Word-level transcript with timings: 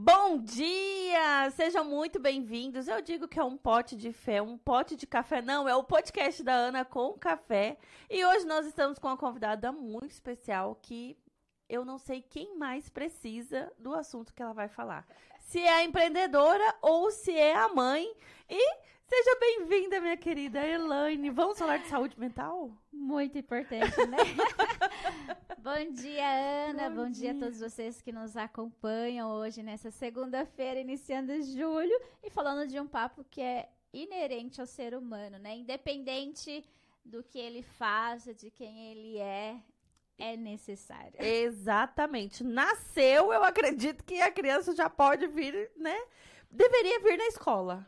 Bom 0.00 0.38
dia! 0.38 1.50
Sejam 1.56 1.84
muito 1.84 2.20
bem-vindos. 2.20 2.86
Eu 2.86 3.02
digo 3.02 3.26
que 3.26 3.36
é 3.36 3.42
um 3.42 3.56
pote 3.56 3.96
de 3.96 4.12
fé, 4.12 4.40
um 4.40 4.56
pote 4.56 4.94
de 4.94 5.08
café. 5.08 5.42
Não, 5.42 5.68
é 5.68 5.74
o 5.74 5.82
podcast 5.82 6.40
da 6.44 6.52
Ana 6.52 6.84
com 6.84 7.14
café. 7.14 7.76
E 8.08 8.24
hoje 8.24 8.46
nós 8.46 8.64
estamos 8.64 8.96
com 9.00 9.08
uma 9.08 9.16
convidada 9.16 9.72
muito 9.72 10.12
especial 10.12 10.78
que 10.80 11.18
eu 11.68 11.84
não 11.84 11.98
sei 11.98 12.22
quem 12.22 12.56
mais 12.56 12.88
precisa 12.88 13.72
do 13.76 13.92
assunto 13.92 14.32
que 14.32 14.40
ela 14.40 14.52
vai 14.52 14.68
falar. 14.68 15.04
Se 15.40 15.58
é 15.58 15.78
a 15.78 15.82
empreendedora 15.82 16.76
ou 16.80 17.10
se 17.10 17.36
é 17.36 17.56
a 17.56 17.66
mãe. 17.66 18.08
E 18.48 18.76
seja 19.08 19.38
bem-vinda, 19.40 20.00
minha 20.00 20.16
querida 20.18 20.64
Elaine. 20.64 21.30
Vamos 21.30 21.58
falar 21.58 21.78
de 21.78 21.88
saúde 21.88 22.18
mental? 22.20 22.70
Muito 22.92 23.38
importante, 23.38 23.96
né? 24.06 24.18
Bom 25.58 25.92
dia, 25.92 26.68
Ana. 26.68 26.90
Bom, 26.90 27.04
Bom 27.04 27.10
dia. 27.10 27.32
dia. 27.32 27.40
a 27.40 27.44
todos 27.46 27.58
vocês 27.58 28.02
que 28.02 28.12
nos 28.12 28.36
acompanham 28.36 29.30
hoje 29.30 29.62
nessa 29.62 29.90
segunda-feira, 29.90 30.78
iniciando 30.78 31.40
julho, 31.42 31.98
e 32.22 32.28
falando 32.28 32.68
de 32.68 32.78
um 32.78 32.86
papo 32.86 33.24
que 33.30 33.40
é 33.40 33.70
inerente 33.94 34.60
ao 34.60 34.66
ser 34.66 34.94
humano, 34.94 35.38
né? 35.38 35.56
Independente 35.56 36.62
do 37.02 37.22
que 37.22 37.38
ele 37.38 37.62
faça, 37.62 38.34
de 38.34 38.50
quem 38.50 38.90
ele 38.90 39.16
é, 39.16 39.56
é 40.18 40.36
necessário. 40.36 41.14
Exatamente. 41.18 42.44
Nasceu, 42.44 43.32
eu 43.32 43.42
acredito 43.42 44.04
que 44.04 44.20
a 44.20 44.30
criança 44.30 44.74
já 44.74 44.90
pode 44.90 45.26
vir, 45.28 45.70
né? 45.76 45.98
Deveria 46.50 47.00
vir 47.00 47.16
na 47.16 47.26
escola. 47.26 47.86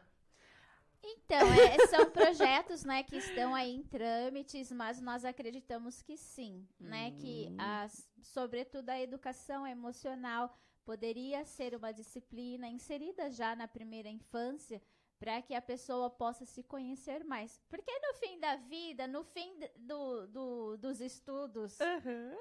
Então, 1.03 1.39
é, 1.39 1.87
são 1.87 2.11
projetos, 2.11 2.85
né, 2.85 3.03
que 3.03 3.17
estão 3.17 3.55
aí 3.55 3.75
em 3.75 3.83
trâmites, 3.83 4.71
mas 4.71 5.01
nós 5.01 5.25
acreditamos 5.25 6.03
que 6.03 6.17
sim, 6.17 6.67
né, 6.79 7.13
que 7.13 7.49
hum. 7.51 7.57
as, 7.59 8.09
sobretudo 8.23 8.91
a 8.91 9.01
educação 9.01 9.67
emocional 9.67 10.55
poderia 10.85 11.45
ser 11.45 11.75
uma 11.75 11.93
disciplina 11.93 12.69
inserida 12.69 13.31
já 13.31 13.55
na 13.55 13.69
primeira 13.69 14.09
infância, 14.09 14.83
para 15.19 15.43
que 15.43 15.55
a 15.55 15.61
pessoa 15.61 16.09
possa 16.09 16.47
se 16.47 16.63
conhecer 16.63 17.25
mais. 17.25 17.61
Porque 17.69 17.93
no 17.99 18.15
fim 18.15 18.41
da 18.41 18.57
vida, 18.57 19.07
no 19.07 19.23
fim 19.23 19.59
do, 19.77 20.27
do 20.27 20.77
dos 20.79 21.01
estudos, 21.01 21.79
uhum. 21.79 22.39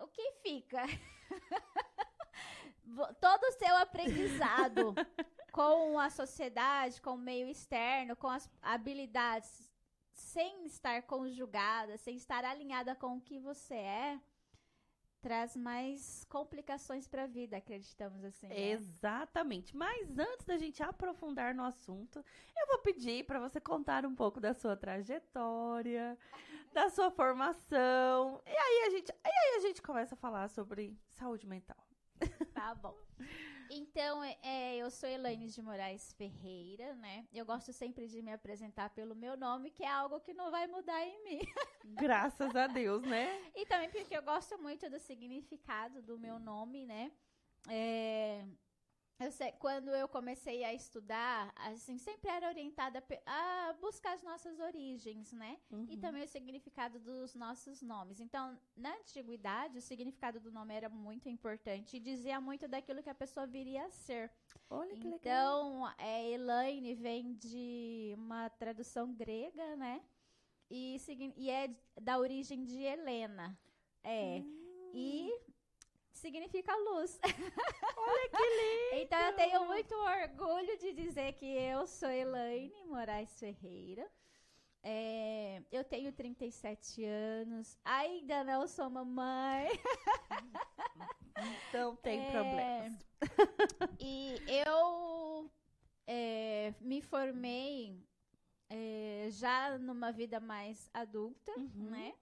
o 0.00 0.08
que 0.08 0.32
fica? 0.42 0.82
Todo 3.20 3.44
o 3.44 3.52
seu 3.52 3.76
aprendizado 3.76 4.94
com 5.58 5.98
a 5.98 6.08
sociedade, 6.08 7.02
com 7.02 7.14
o 7.14 7.18
meio 7.18 7.48
externo, 7.48 8.14
com 8.14 8.28
as 8.28 8.48
habilidades, 8.62 9.68
sem 10.12 10.64
estar 10.64 11.02
conjugada, 11.02 11.96
sem 11.96 12.14
estar 12.14 12.44
alinhada 12.44 12.94
com 12.94 13.16
o 13.16 13.20
que 13.20 13.40
você 13.40 13.74
é, 13.74 14.20
traz 15.20 15.56
mais 15.56 16.24
complicações 16.28 17.08
para 17.08 17.24
a 17.24 17.26
vida, 17.26 17.56
acreditamos 17.56 18.22
assim. 18.22 18.46
Né? 18.46 18.70
Exatamente. 18.70 19.76
Mas 19.76 20.16
antes 20.16 20.46
da 20.46 20.56
gente 20.56 20.80
aprofundar 20.80 21.52
no 21.52 21.64
assunto, 21.64 22.24
eu 22.56 22.66
vou 22.68 22.78
pedir 22.78 23.24
para 23.24 23.40
você 23.40 23.60
contar 23.60 24.06
um 24.06 24.14
pouco 24.14 24.40
da 24.40 24.54
sua 24.54 24.76
trajetória, 24.76 26.16
da 26.72 26.88
sua 26.88 27.10
formação. 27.10 28.40
E 28.46 28.56
aí 28.56 28.86
a 28.86 28.90
gente, 28.90 29.10
e 29.10 29.28
aí 29.28 29.56
a 29.56 29.60
gente 29.62 29.82
começa 29.82 30.14
a 30.14 30.18
falar 30.18 30.48
sobre 30.50 30.96
saúde 31.10 31.48
mental. 31.48 31.84
Tá 32.54 32.76
bom. 32.76 32.96
Então, 33.70 34.22
é, 34.24 34.76
eu 34.76 34.90
sou 34.90 35.08
Elaine 35.08 35.48
de 35.48 35.60
Moraes 35.60 36.12
Ferreira, 36.14 36.94
né? 36.94 37.26
Eu 37.32 37.44
gosto 37.44 37.72
sempre 37.72 38.06
de 38.06 38.22
me 38.22 38.32
apresentar 38.32 38.90
pelo 38.90 39.14
meu 39.14 39.36
nome, 39.36 39.70
que 39.70 39.84
é 39.84 39.90
algo 39.90 40.20
que 40.20 40.32
não 40.32 40.50
vai 40.50 40.66
mudar 40.66 41.04
em 41.04 41.24
mim. 41.24 41.40
Graças 41.96 42.54
a 42.56 42.66
Deus, 42.66 43.02
né? 43.02 43.50
E 43.54 43.66
também 43.66 43.90
porque 43.90 44.16
eu 44.16 44.22
gosto 44.22 44.58
muito 44.58 44.88
do 44.88 44.98
significado 44.98 46.02
do 46.02 46.18
meu 46.18 46.38
nome, 46.38 46.86
né? 46.86 47.12
É, 47.68 48.44
eu 49.20 49.32
sei, 49.32 49.50
quando 49.52 49.88
eu 49.90 50.06
comecei 50.06 50.62
a 50.62 50.72
estudar, 50.72 51.52
assim, 51.56 51.98
sempre 51.98 52.30
era 52.30 52.48
orientada 52.48 53.02
a 53.26 53.74
buscar 53.80 54.12
as 54.12 54.22
nossas 54.22 54.60
origens, 54.60 55.32
né? 55.32 55.58
Uhum. 55.72 55.86
E 55.90 55.96
também 55.96 56.22
o 56.22 56.28
significado 56.28 57.00
dos 57.00 57.34
nossos 57.34 57.82
nomes. 57.82 58.20
Então, 58.20 58.56
na 58.76 58.94
antiguidade, 58.94 59.76
o 59.76 59.82
significado 59.82 60.38
do 60.38 60.52
nome 60.52 60.72
era 60.72 60.88
muito 60.88 61.28
importante 61.28 61.96
e 61.96 62.00
dizia 62.00 62.40
muito 62.40 62.68
daquilo 62.68 63.02
que 63.02 63.10
a 63.10 63.14
pessoa 63.14 63.44
viria 63.44 63.86
a 63.86 63.90
ser. 63.90 64.30
Olha 64.70 64.94
que 64.96 65.08
então, 65.08 65.10
legal. 65.10 65.74
Então, 65.74 65.94
é, 65.98 66.30
Elaine 66.30 66.94
vem 66.94 67.34
de 67.34 68.14
uma 68.16 68.48
tradução 68.50 69.12
grega, 69.12 69.74
né? 69.74 70.00
E, 70.70 70.96
e 71.36 71.50
é 71.50 71.74
da 72.00 72.18
origem 72.18 72.64
de 72.64 72.82
Helena. 72.82 73.58
É. 74.04 74.42
Hum. 74.44 74.67
Significa 76.28 76.76
luz. 76.76 77.18
Olha 77.96 78.28
que 78.28 78.36
lindo! 78.36 79.02
então 79.02 79.18
eu 79.18 79.32
tenho 79.34 79.64
muito 79.64 79.94
orgulho 79.94 80.76
de 80.76 80.92
dizer 80.92 81.32
que 81.32 81.46
eu 81.46 81.86
sou 81.86 82.10
Elaine 82.10 82.84
Moraes 82.84 83.40
Ferreira. 83.40 84.06
É, 84.82 85.62
eu 85.72 85.82
tenho 85.84 86.12
37 86.12 87.02
anos, 87.02 87.78
ainda 87.82 88.44
não 88.44 88.68
sou 88.68 88.90
mamãe. 88.90 89.68
Então 91.68 91.94
tem 91.96 92.18
é, 92.18 92.30
problemas. 92.32 93.06
E 94.00 94.34
eu 94.48 95.50
é, 96.04 96.74
me 96.80 97.00
formei 97.00 98.04
é, 98.68 99.28
já 99.30 99.78
numa 99.78 100.10
vida 100.10 100.40
mais 100.40 100.90
adulta, 100.92 101.52
uhum. 101.56 101.90
né? 101.90 102.12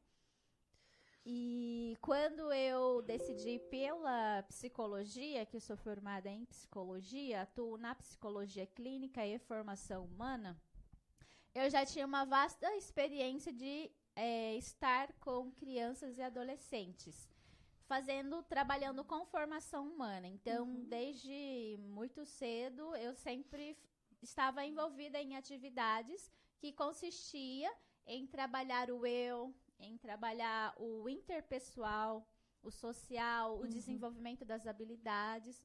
E 1.28 1.98
quando 2.00 2.53
eu 2.53 3.03
decidi 3.03 3.59
pela 3.69 4.44
psicologia, 4.44 5.44
que 5.44 5.59
sou 5.59 5.76
formada 5.76 6.31
em 6.31 6.44
psicologia, 6.44 7.42
atuo 7.42 7.76
na 7.76 7.97
psicologia 7.97 8.64
clínica 8.64 9.26
e 9.26 9.37
formação 9.37 10.04
humana, 10.04 10.56
eu 11.53 11.69
já 11.69 11.84
tinha 11.84 12.06
uma 12.06 12.25
vasta 12.25 12.72
experiência 12.76 13.53
de 13.53 13.91
é, 14.14 14.54
estar 14.54 15.12
com 15.14 15.50
crianças 15.50 16.16
e 16.16 16.22
adolescentes, 16.22 17.28
fazendo, 17.88 18.41
trabalhando 18.44 19.03
com 19.03 19.26
formação 19.26 19.88
humana. 19.88 20.28
Então, 20.28 20.64
uhum. 20.64 20.84
desde 20.84 21.76
muito 21.81 22.25
cedo, 22.25 22.94
eu 22.94 23.16
sempre 23.16 23.76
estava 24.22 24.64
envolvida 24.64 25.20
em 25.20 25.34
atividades 25.34 26.31
que 26.60 26.72
consistia 26.72 27.72
em 28.06 28.28
trabalhar 28.28 28.93
o 28.93 29.04
eu, 29.04 29.53
em 29.78 29.97
trabalhar 29.98 30.75
o 30.78 31.09
interpessoal, 31.09 32.26
o 32.62 32.70
social, 32.70 33.56
o 33.56 33.60
uhum. 33.60 33.69
desenvolvimento 33.69 34.44
das 34.44 34.66
habilidades. 34.66 35.62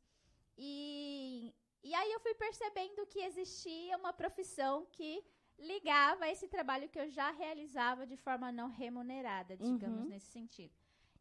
E, 0.58 1.54
e 1.84 1.94
aí 1.94 2.12
eu 2.12 2.20
fui 2.20 2.34
percebendo 2.36 3.06
que 3.08 3.20
existia 3.20 3.98
uma 3.98 4.14
profissão 4.14 4.86
que 4.92 5.24
ligava 5.58 6.28
esse 6.28 6.48
trabalho 6.48 6.90
que 6.90 7.00
eu 7.00 7.10
já 7.10 7.32
realizava 7.32 8.06
de 8.06 8.18
forma 8.18 8.52
não 8.52 8.70
remunerada, 8.70 9.56
digamos, 9.56 10.02
uhum. 10.02 10.10
nesse 10.10 10.28
sentido. 10.28 10.74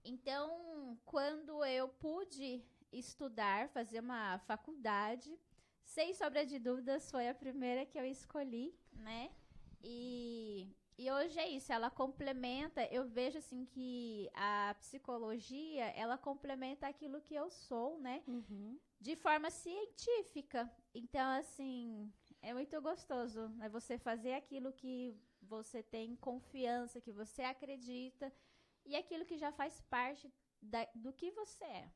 Então, 0.04 0.98
quando 1.04 1.64
eu 1.64 1.88
pude 1.88 2.64
estudar, 2.92 3.68
fazer 3.68 4.00
uma 4.00 4.38
faculdade, 4.38 5.38
sem 5.84 6.14
sobra 6.14 6.46
de 6.46 6.58
dúvidas, 6.58 7.10
foi 7.10 7.28
a 7.28 7.34
primeira 7.34 7.84
que 7.84 7.98
eu 7.98 8.04
escolhi, 8.04 8.74
né? 8.92 9.30
E 9.82 10.68
e 11.00 11.10
hoje 11.10 11.38
é 11.38 11.48
isso, 11.48 11.72
ela 11.72 11.90
complementa, 11.90 12.84
eu 12.92 13.06
vejo 13.06 13.38
assim 13.38 13.64
que 13.64 14.30
a 14.34 14.76
psicologia, 14.78 15.86
ela 15.96 16.18
complementa 16.18 16.86
aquilo 16.86 17.22
que 17.22 17.34
eu 17.34 17.48
sou, 17.48 17.98
né? 17.98 18.22
Uhum. 18.26 18.78
De 19.00 19.16
forma 19.16 19.48
científica. 19.50 20.70
Então, 20.94 21.38
assim, 21.38 22.12
é 22.42 22.52
muito 22.52 22.78
gostoso, 22.82 23.48
né? 23.56 23.66
Você 23.70 23.96
fazer 23.96 24.34
aquilo 24.34 24.74
que 24.74 25.18
você 25.40 25.82
tem 25.82 26.16
confiança, 26.16 27.00
que 27.00 27.12
você 27.12 27.44
acredita, 27.44 28.30
e 28.84 28.94
aquilo 28.94 29.24
que 29.24 29.38
já 29.38 29.50
faz 29.52 29.80
parte 29.88 30.30
da, 30.60 30.86
do 30.94 31.14
que 31.14 31.30
você 31.30 31.64
é. 31.64 31.90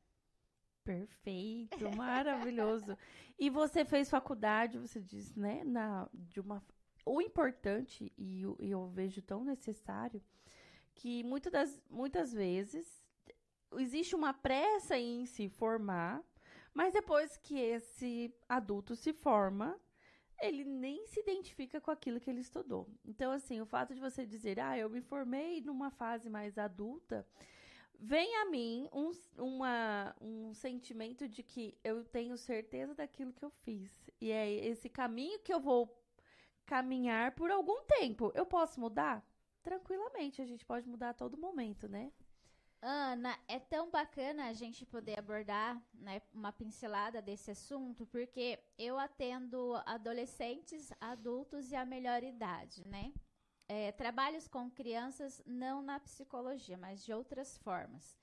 Perfeito, 0.83 1.95
maravilhoso. 1.95 2.97
e 3.37 3.51
você 3.51 3.85
fez 3.85 4.09
faculdade, 4.09 4.79
você 4.79 4.99
disse, 4.99 5.37
né, 5.39 5.63
na, 5.63 6.09
de 6.11 6.39
uma 6.39 6.59
o 7.05 7.21
importante, 7.21 8.11
e 8.17 8.41
eu, 8.41 8.87
vejo 8.87 9.21
tão 9.21 9.43
necessário, 9.43 10.21
que 10.95 11.23
muitas, 11.23 11.51
das, 11.51 11.83
muitas 11.89 12.33
vezes 12.33 13.05
existe 13.77 14.15
uma 14.15 14.33
pressa 14.33 14.97
em 14.97 15.25
se 15.25 15.47
formar, 15.47 16.23
mas 16.73 16.93
depois 16.93 17.37
que 17.37 17.59
esse 17.59 18.33
adulto 18.49 18.95
se 18.95 19.13
forma, 19.13 19.79
ele 20.41 20.65
nem 20.65 21.05
se 21.07 21.19
identifica 21.19 21.79
com 21.79 21.91
aquilo 21.91 22.19
que 22.19 22.29
ele 22.29 22.41
estudou. 22.41 22.89
Então, 23.03 23.31
assim, 23.31 23.61
o 23.61 23.65
fato 23.65 23.93
de 23.93 24.01
você 24.01 24.25
dizer, 24.25 24.59
ah, 24.59 24.77
eu 24.77 24.89
me 24.89 25.01
formei 25.01 25.61
numa 25.61 25.91
fase 25.91 26.29
mais 26.29 26.57
adulta, 26.57 27.25
vem 27.99 28.35
a 28.37 28.45
mim 28.45 28.89
um, 28.91 29.11
uma, 29.37 30.15
um 30.19 30.53
sentimento 30.53 31.27
de 31.27 31.43
que 31.43 31.77
eu 31.83 32.03
tenho 32.03 32.37
certeza 32.37 32.93
daquilo 32.93 33.33
que 33.33 33.43
eu 33.43 33.49
fiz. 33.49 33.91
E 34.19 34.31
é 34.31 34.49
esse 34.51 34.89
caminho 34.89 35.39
que 35.39 35.53
eu 35.53 35.59
vou 35.59 36.04
caminhar 36.65 37.33
por 37.33 37.51
algum 37.51 37.83
tempo. 37.83 38.31
Eu 38.35 38.45
posso 38.45 38.79
mudar? 38.79 39.25
Tranquilamente, 39.61 40.41
a 40.41 40.45
gente 40.45 40.65
pode 40.65 40.87
mudar 40.87 41.09
a 41.09 41.13
todo 41.13 41.37
momento, 41.37 41.87
né? 41.87 42.11
Ana, 42.81 43.35
é 43.47 43.57
tão 43.59 43.89
bacana 43.89 44.45
a 44.45 44.53
gente 44.53 44.85
poder 44.85 45.17
abordar 45.17 45.81
né, 45.91 46.21
uma 46.31 46.51
pincelada 46.51 47.19
desse 47.19 47.49
assunto, 47.49 48.05
porque 48.05 48.59
eu 48.77 48.99
atendo 48.99 49.73
adolescentes, 49.87 50.93
adultos 51.01 51.71
e 51.71 51.75
a 51.75 51.83
melhor 51.83 52.21
idade, 52.21 52.87
né? 52.87 53.11
É, 53.67 53.91
trabalhos 53.91 54.47
com 54.47 54.69
crianças, 54.69 55.41
não 55.47 55.81
na 55.81 55.99
psicologia, 55.99 56.77
mas 56.77 57.03
de 57.03 57.11
outras 57.11 57.57
formas. 57.57 58.15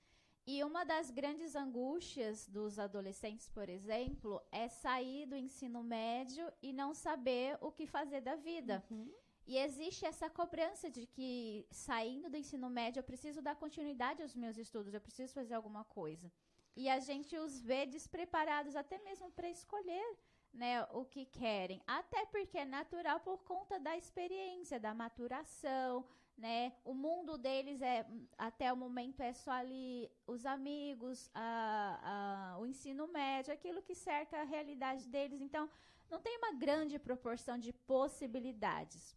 E 0.45 0.61
uma 0.63 0.83
das 0.83 1.09
grandes 1.09 1.55
angústias 1.55 2.47
dos 2.47 2.77
adolescentes, 2.77 3.47
por 3.49 3.69
exemplo, 3.69 4.41
é 4.51 4.67
sair 4.67 5.25
do 5.25 5.37
ensino 5.37 5.81
médio 5.81 6.51
e 6.61 6.73
não 6.73 6.93
saber 6.93 7.57
o 7.61 7.71
que 7.71 7.87
fazer 7.87 8.19
da 8.19 8.35
vida. 8.35 8.83
Uhum. 8.91 9.09
E 9.45 9.57
existe 9.57 10.05
essa 10.05 10.29
cobrança 10.29 10.89
de 10.89 11.05
que, 11.05 11.65
saindo 11.71 12.29
do 12.29 12.37
ensino 12.37 12.69
médio, 12.69 12.99
eu 12.99 13.03
preciso 13.03 13.41
dar 13.41 13.55
continuidade 13.55 14.21
aos 14.21 14.35
meus 14.35 14.57
estudos, 14.57 14.93
eu 14.93 15.01
preciso 15.01 15.33
fazer 15.33 15.53
alguma 15.53 15.83
coisa. 15.85 16.31
E 16.75 16.89
a 16.89 16.99
gente 16.99 17.37
os 17.37 17.61
vê 17.61 17.85
despreparados 17.85 18.75
até 18.75 18.97
mesmo 18.99 19.29
para 19.31 19.49
escolher 19.49 20.17
né, 20.53 20.83
o 20.91 21.05
que 21.05 21.25
querem. 21.25 21.81
Até 21.87 22.25
porque 22.25 22.57
é 22.57 22.65
natural 22.65 23.19
por 23.19 23.43
conta 23.43 23.79
da 23.79 23.97
experiência, 23.97 24.79
da 24.79 24.93
maturação, 24.93 26.05
né? 26.37 26.73
O 26.83 26.93
mundo 26.93 27.37
deles 27.37 27.81
é 27.81 28.05
até 28.37 28.71
o 28.71 28.77
momento 28.77 29.21
é 29.21 29.33
só 29.33 29.51
ali 29.51 30.09
os 30.25 30.45
amigos, 30.45 31.29
a, 31.33 32.53
a, 32.55 32.59
o 32.59 32.65
ensino 32.65 33.07
médio, 33.07 33.53
aquilo 33.53 33.81
que 33.81 33.95
cerca 33.95 34.41
a 34.41 34.43
realidade 34.43 35.07
deles. 35.07 35.41
Então, 35.41 35.69
não 36.09 36.19
tem 36.19 36.37
uma 36.37 36.53
grande 36.53 36.99
proporção 36.99 37.57
de 37.57 37.71
possibilidades. 37.71 39.15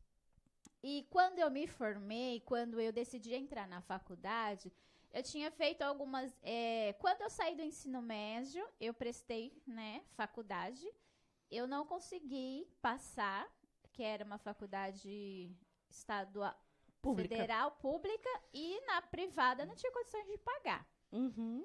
E 0.83 1.07
quando 1.11 1.39
eu 1.39 1.51
me 1.51 1.67
formei, 1.67 2.41
quando 2.41 2.81
eu 2.81 2.93
decidi 2.93 3.35
entrar 3.35 3.67
na 3.67 3.81
faculdade, 3.81 4.73
eu 5.13 5.23
tinha 5.23 5.51
feito 5.51 5.83
algumas. 5.83 6.33
É, 6.43 6.93
quando 7.01 7.23
eu 7.23 7.31
saí 7.31 7.55
do 7.57 7.63
ensino 7.63 8.03
médio, 8.03 8.67
eu 8.81 8.93
prestei, 8.93 9.53
né, 9.67 10.03
faculdade. 10.15 10.87
Eu 11.51 11.67
não 11.67 11.87
consegui 11.87 12.69
passar, 12.83 13.49
que 13.93 14.03
era 14.03 14.25
uma 14.25 14.39
faculdade 14.39 15.51
estadual, 15.89 16.55
pública. 17.11 17.35
federal, 17.37 17.71
pública, 17.73 18.31
e 18.53 18.81
na 18.87 19.03
privada 19.03 19.65
não 19.65 19.75
tinha 19.75 19.93
condições 19.93 20.27
de 20.27 20.39
pagar. 20.39 20.87
Uhum. 21.13 21.65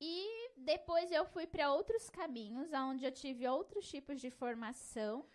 E 0.00 0.50
depois 0.56 1.10
eu 1.10 1.24
fui 1.24 1.46
para 1.46 1.72
outros 1.72 2.10
caminhos, 2.10 2.72
onde 2.72 3.04
eu 3.04 3.12
tive 3.12 3.48
outros 3.48 3.88
tipos 3.88 4.20
de 4.20 4.30
formação 4.30 5.26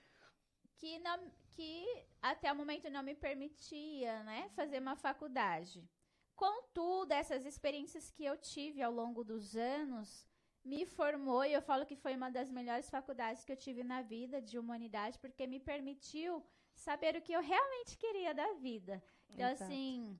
que, 0.75 1.00
não, 1.00 1.31
que 1.51 2.06
até 2.21 2.51
o 2.51 2.56
momento 2.56 2.89
não 2.89 3.03
me 3.03 3.15
permitia, 3.15 4.24
né, 4.24 4.50
fazer 4.56 4.80
uma 4.80 4.95
faculdade. 4.95 5.88
Contudo, 6.36 7.12
essas 7.12 7.45
experiências 7.45 8.09
que 8.09 8.24
eu 8.25 8.36
tive 8.38 8.81
ao 8.81 8.92
longo 8.92 9.24
dos 9.24 9.56
anos 9.56 10.25
me 10.63 10.86
formou 10.86 11.44
e 11.44 11.54
eu 11.54 11.62
falo 11.62 11.86
que 11.86 11.95
foi 11.95 12.15
uma 12.15 12.30
das 12.30 12.50
melhores 12.51 12.89
faculdades 12.89 13.44
que 13.44 13.51
eu 13.51 13.57
tive 13.57 13.83
na 13.83 14.01
vida 14.01 14.42
de 14.42 14.57
humanidade, 14.57 15.19
porque 15.19 15.45
me 15.47 15.59
permitiu 15.59 16.44
saber 16.74 17.15
o 17.15 17.21
que 17.21 17.33
eu 17.33 17.42
realmente 17.42 17.97
queria 17.97 18.33
da 18.33 18.54
vida. 18.54 19.04
Então, 19.33 19.50
Exato. 19.50 19.63
assim, 19.63 20.19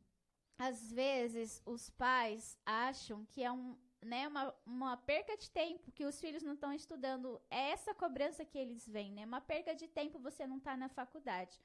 às 0.58 0.92
vezes 0.92 1.62
os 1.66 1.90
pais 1.90 2.58
acham 2.66 3.26
que 3.26 3.44
é 3.44 3.52
um, 3.52 3.78
né, 4.02 4.28
uma, 4.28 4.54
uma 4.66 4.98
perca 4.98 5.38
de 5.38 5.50
tempo 5.50 5.92
que 5.92 6.06
os 6.06 6.20
filhos 6.20 6.44
não 6.44 6.54
estão 6.54 6.74
estudando. 6.74 7.42
É 7.50 7.72
essa 7.72 7.94
cobrança 7.94 8.46
que 8.46 8.58
eles 8.58 8.88
veem, 8.88 9.12
né? 9.12 9.26
Uma 9.26 9.42
perca 9.42 9.76
de 9.76 9.88
tempo 9.88 10.20
você 10.20 10.48
não 10.48 10.58
está 10.58 10.76
na 10.76 10.90
faculdade. 10.90 11.60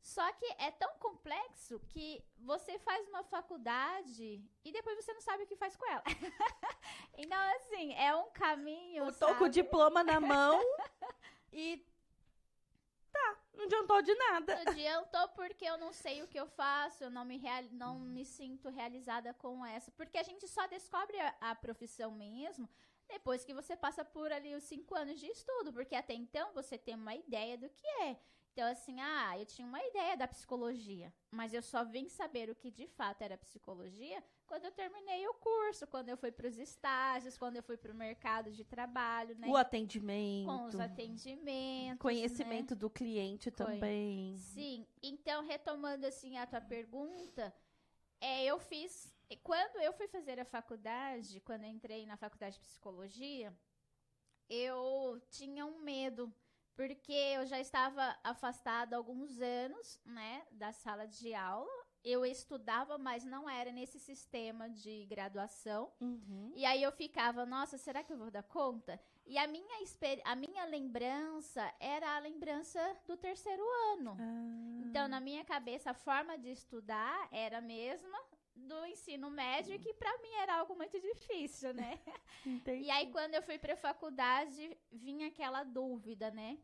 Só 0.00 0.32
que 0.32 0.46
é 0.58 0.70
tão 0.70 0.90
complexo 0.98 1.80
que 1.88 2.24
você 2.38 2.78
faz 2.78 3.06
uma 3.08 3.22
faculdade 3.24 4.42
e 4.64 4.72
depois 4.72 4.96
você 4.96 5.12
não 5.12 5.20
sabe 5.20 5.42
o 5.42 5.46
que 5.46 5.56
faz 5.56 5.76
com 5.76 5.86
ela. 5.86 6.04
então, 7.18 7.38
assim, 7.56 7.92
é 7.94 8.14
um 8.14 8.30
caminho. 8.30 9.04
Eu 9.04 9.12
tô 9.12 9.34
com 9.34 9.44
o 9.44 9.48
diploma 9.48 10.04
na 10.04 10.20
mão 10.20 10.60
e 11.52 11.84
tá, 13.18 13.36
não 13.54 13.64
adiantou 13.64 14.02
de 14.02 14.14
nada. 14.14 14.54
Não 14.54 14.72
adiantou 14.72 15.28
porque 15.30 15.64
eu 15.64 15.78
não 15.78 15.92
sei 15.92 16.22
o 16.22 16.28
que 16.28 16.38
eu 16.38 16.46
faço, 16.46 17.04
eu 17.04 17.10
não 17.10 17.24
me, 17.24 17.36
real, 17.36 17.64
não 17.72 17.98
me 17.98 18.24
sinto 18.24 18.68
realizada 18.68 19.34
com 19.34 19.64
essa. 19.64 19.90
Porque 19.92 20.18
a 20.18 20.22
gente 20.22 20.46
só 20.46 20.66
descobre 20.66 21.18
a, 21.18 21.34
a 21.40 21.54
profissão 21.54 22.10
mesmo 22.10 22.68
depois 23.08 23.44
que 23.44 23.54
você 23.54 23.74
passa 23.74 24.04
por 24.04 24.30
ali 24.30 24.54
os 24.54 24.64
cinco 24.64 24.94
anos 24.94 25.18
de 25.18 25.26
estudo, 25.26 25.72
porque 25.72 25.94
até 25.94 26.12
então 26.12 26.52
você 26.52 26.76
tem 26.76 26.94
uma 26.94 27.14
ideia 27.14 27.56
do 27.56 27.68
que 27.70 27.86
é. 28.02 28.18
Então, 28.52 28.66
assim, 28.66 29.00
ah, 29.00 29.38
eu 29.38 29.46
tinha 29.46 29.66
uma 29.66 29.82
ideia 29.82 30.16
da 30.16 30.26
psicologia, 30.26 31.12
mas 31.30 31.54
eu 31.54 31.62
só 31.62 31.84
vim 31.84 32.08
saber 32.08 32.50
o 32.50 32.54
que 32.54 32.70
de 32.70 32.86
fato 32.86 33.22
era 33.22 33.38
psicologia 33.38 34.22
quando 34.48 34.64
eu 34.64 34.72
terminei 34.72 35.28
o 35.28 35.34
curso, 35.34 35.86
quando 35.86 36.08
eu 36.08 36.16
fui 36.16 36.32
para 36.32 36.48
os 36.48 36.56
estágios, 36.56 37.36
quando 37.36 37.56
eu 37.56 37.62
fui 37.62 37.76
para 37.76 37.92
o 37.92 37.94
mercado 37.94 38.50
de 38.50 38.64
trabalho, 38.64 39.36
né? 39.36 39.46
O 39.46 39.56
atendimento. 39.56 40.46
Com 40.46 40.64
os 40.64 40.80
atendimentos. 40.80 42.00
Conhecimento 42.00 42.74
né? 42.74 42.80
do 42.80 42.88
cliente 42.88 43.50
também. 43.50 44.36
Sim. 44.38 44.86
Então, 45.02 45.44
retomando 45.44 46.06
assim 46.06 46.38
a 46.38 46.46
tua 46.46 46.62
pergunta, 46.62 47.54
é, 48.20 48.46
eu 48.46 48.58
fiz. 48.58 49.12
Quando 49.42 49.82
eu 49.82 49.92
fui 49.92 50.08
fazer 50.08 50.40
a 50.40 50.44
faculdade, 50.44 51.40
quando 51.40 51.64
eu 51.64 51.68
entrei 51.68 52.06
na 52.06 52.16
faculdade 52.16 52.54
de 52.54 52.62
psicologia, 52.62 53.54
eu 54.48 55.20
tinha 55.28 55.66
um 55.66 55.80
medo 55.80 56.34
porque 56.78 57.12
eu 57.12 57.44
já 57.44 57.58
estava 57.58 58.16
afastada 58.22 58.94
há 58.94 58.98
alguns 58.98 59.40
anos, 59.40 60.00
né, 60.06 60.46
da 60.52 60.70
sala 60.70 61.08
de 61.08 61.34
aula. 61.34 61.68
Eu 62.04 62.24
estudava, 62.24 62.96
mas 62.96 63.24
não 63.24 63.50
era 63.50 63.72
nesse 63.72 63.98
sistema 63.98 64.70
de 64.70 65.04
graduação. 65.06 65.90
Uhum. 66.00 66.52
E 66.54 66.64
aí 66.64 66.80
eu 66.80 66.92
ficava, 66.92 67.44
nossa, 67.44 67.76
será 67.76 68.04
que 68.04 68.12
eu 68.12 68.16
vou 68.16 68.30
dar 68.30 68.44
conta? 68.44 69.00
E 69.26 69.36
a 69.36 69.48
minha, 69.48 69.76
a 70.24 70.36
minha 70.36 70.64
lembrança 70.66 71.68
era 71.80 72.14
a 72.14 72.20
lembrança 72.20 72.80
do 73.08 73.16
terceiro 73.16 73.64
ano. 73.94 74.16
Ah. 74.16 74.80
Então, 74.86 75.08
na 75.08 75.18
minha 75.18 75.44
cabeça, 75.44 75.90
a 75.90 75.94
forma 75.94 76.38
de 76.38 76.52
estudar 76.52 77.28
era 77.32 77.58
a 77.58 77.60
mesma 77.60 78.20
do 78.68 78.86
ensino 78.86 79.30
médio, 79.30 79.78
que 79.78 79.92
para 79.94 80.16
mim 80.18 80.32
era 80.42 80.56
algo 80.56 80.76
muito 80.76 81.00
difícil, 81.00 81.72
né? 81.74 81.98
Entendi. 82.46 82.84
E 82.84 82.90
aí, 82.90 83.10
quando 83.10 83.34
eu 83.34 83.42
fui 83.42 83.58
para 83.58 83.76
faculdade, 83.76 84.76
vinha 84.92 85.28
aquela 85.28 85.64
dúvida, 85.64 86.30
né? 86.30 86.58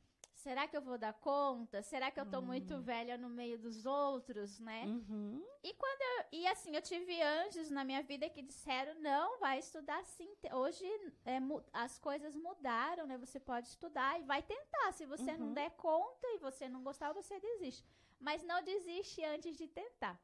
Será 0.44 0.68
que 0.68 0.76
eu 0.76 0.82
vou 0.82 0.98
dar 0.98 1.14
conta? 1.14 1.82
Será 1.82 2.10
que 2.10 2.20
eu 2.20 2.26
tô 2.26 2.42
muito 2.42 2.74
hum. 2.74 2.82
velha 2.82 3.16
no 3.16 3.30
meio 3.30 3.58
dos 3.58 3.86
outros, 3.86 4.60
né? 4.60 4.84
Uhum. 4.84 5.42
E 5.62 5.72
quando 5.72 6.02
eu, 6.02 6.38
e 6.38 6.46
assim, 6.46 6.76
eu 6.76 6.82
tive 6.82 7.22
anjos 7.22 7.70
na 7.70 7.82
minha 7.82 8.02
vida 8.02 8.28
que 8.28 8.42
disseram: 8.42 9.00
"Não, 9.00 9.38
vai 9.38 9.58
estudar 9.58 10.04
sim. 10.04 10.28
Hoje 10.52 10.84
é, 11.24 11.38
as 11.72 11.98
coisas 11.98 12.36
mudaram, 12.36 13.06
né? 13.06 13.16
Você 13.16 13.40
pode 13.40 13.68
estudar 13.68 14.20
e 14.20 14.22
vai 14.24 14.42
tentar. 14.42 14.92
Se 14.92 15.06
você 15.06 15.30
uhum. 15.30 15.38
não 15.38 15.52
der 15.54 15.70
conta 15.70 16.26
e 16.34 16.38
você 16.38 16.68
não 16.68 16.82
gostar, 16.82 17.14
você 17.14 17.40
desiste. 17.40 17.82
Mas 18.20 18.42
não 18.42 18.62
desiste 18.62 19.24
antes 19.24 19.56
de 19.56 19.66
tentar." 19.66 20.20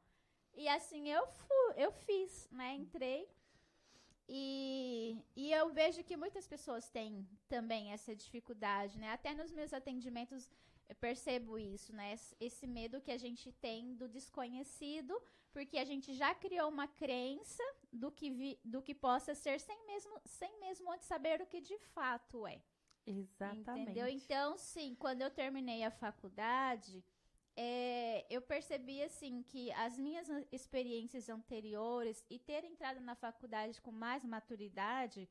E 0.53 0.67
assim 0.67 1.09
eu 1.09 1.25
fui, 1.27 1.73
eu 1.77 1.91
fiz, 1.91 2.47
né? 2.51 2.75
Entrei 2.75 3.27
e, 4.33 5.17
e 5.35 5.51
eu 5.51 5.69
vejo 5.73 6.05
que 6.05 6.15
muitas 6.15 6.47
pessoas 6.47 6.89
têm 6.89 7.27
também 7.49 7.91
essa 7.91 8.15
dificuldade, 8.15 8.97
né? 8.97 9.11
Até 9.11 9.33
nos 9.33 9.51
meus 9.51 9.73
atendimentos 9.73 10.49
eu 10.87 10.95
percebo 10.95 11.59
isso, 11.59 11.93
né? 11.93 12.15
Esse 12.39 12.65
medo 12.65 13.01
que 13.01 13.11
a 13.11 13.17
gente 13.17 13.51
tem 13.51 13.93
do 13.93 14.07
desconhecido, 14.07 15.21
porque 15.51 15.77
a 15.77 15.83
gente 15.83 16.13
já 16.13 16.33
criou 16.33 16.69
uma 16.69 16.87
crença 16.87 17.63
do 17.91 18.09
que, 18.09 18.29
vi, 18.29 18.57
do 18.63 18.81
que 18.81 18.95
possa 18.95 19.35
ser 19.35 19.59
sem 19.59 19.85
mesmo, 19.85 20.17
sem 20.23 20.59
mesmo 20.61 20.89
antes 20.89 21.07
saber 21.07 21.41
o 21.41 21.45
que 21.45 21.59
de 21.59 21.77
fato 21.93 22.47
é. 22.47 22.61
Exatamente. 23.05 23.81
Entendeu? 23.81 24.07
Então, 24.07 24.57
sim, 24.57 24.95
quando 24.95 25.23
eu 25.23 25.29
terminei 25.29 25.83
a 25.83 25.91
faculdade, 25.91 27.03
é, 27.55 28.25
eu 28.29 28.41
percebi 28.41 29.01
assim 29.03 29.43
que 29.43 29.71
as 29.73 29.97
minhas 29.97 30.27
experiências 30.51 31.29
anteriores 31.29 32.25
e 32.29 32.39
ter 32.39 32.63
entrado 32.63 32.99
na 33.01 33.15
faculdade 33.15 33.81
com 33.81 33.91
mais 33.91 34.23
maturidade 34.23 35.27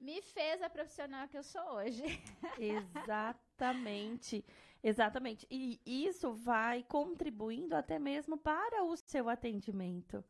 me 0.00 0.20
fez 0.20 0.60
a 0.62 0.68
profissional 0.68 1.28
que 1.28 1.38
eu 1.38 1.42
sou 1.42 1.62
hoje. 1.74 2.02
Exatamente. 2.58 4.44
Exatamente. 4.82 5.46
E 5.50 5.80
isso 5.84 6.34
vai 6.34 6.82
contribuindo 6.82 7.74
até 7.74 7.98
mesmo 7.98 8.36
para 8.36 8.84
o 8.84 8.96
seu 8.96 9.28
atendimento. 9.28 10.24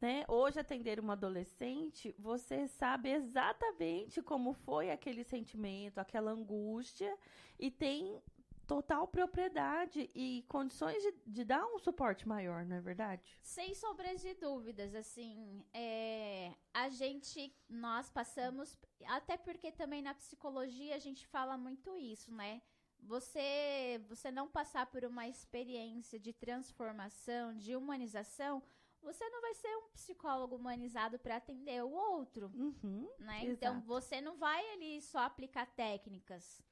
Né? 0.00 0.24
Hoje, 0.28 0.58
atender 0.58 0.98
uma 0.98 1.12
adolescente, 1.12 2.14
você 2.18 2.66
sabe 2.66 3.10
exatamente 3.10 4.20
como 4.20 4.52
foi 4.52 4.90
aquele 4.90 5.24
sentimento, 5.24 5.98
aquela 5.98 6.32
angústia, 6.32 7.16
e 7.58 7.70
tem 7.70 8.20
total 8.66 9.06
propriedade 9.06 10.10
e 10.14 10.44
condições 10.48 11.02
de, 11.02 11.12
de, 11.26 11.44
dar 11.44 11.64
um 11.66 11.78
suporte 11.78 12.26
maior, 12.26 12.64
não 12.64 12.76
é 12.76 12.80
verdade? 12.80 13.38
Sem 13.42 13.74
sombras 13.74 14.20
de 14.20 14.34
dúvidas, 14.34 14.94
assim, 14.94 15.64
é, 15.72 16.52
a 16.72 16.88
gente, 16.88 17.54
nós 17.68 18.10
passamos, 18.10 18.76
até 19.06 19.36
porque 19.36 19.70
também 19.70 20.02
na 20.02 20.14
psicologia 20.14 20.94
a 20.94 20.98
gente 20.98 21.26
fala 21.26 21.56
muito 21.56 21.96
isso, 21.96 22.32
né? 22.34 22.62
Você, 23.00 24.00
você 24.08 24.30
não 24.30 24.48
passar 24.48 24.86
por 24.86 25.04
uma 25.04 25.28
experiência 25.28 26.18
de 26.18 26.32
transformação, 26.32 27.54
de 27.54 27.76
humanização, 27.76 28.62
você 29.02 29.28
não 29.28 29.42
vai 29.42 29.52
ser 29.54 29.76
um 29.76 29.88
psicólogo 29.90 30.56
humanizado 30.56 31.18
para 31.18 31.36
atender 31.36 31.84
o 31.84 31.90
outro, 31.90 32.50
Uhum, 32.54 33.06
né? 33.18 33.44
Então 33.44 33.74
exato. 33.74 33.86
você 33.86 34.20
não 34.22 34.38
vai 34.38 34.66
ali 34.72 35.02
só 35.02 35.18
aplicar 35.18 35.66
técnicas. 35.66 36.62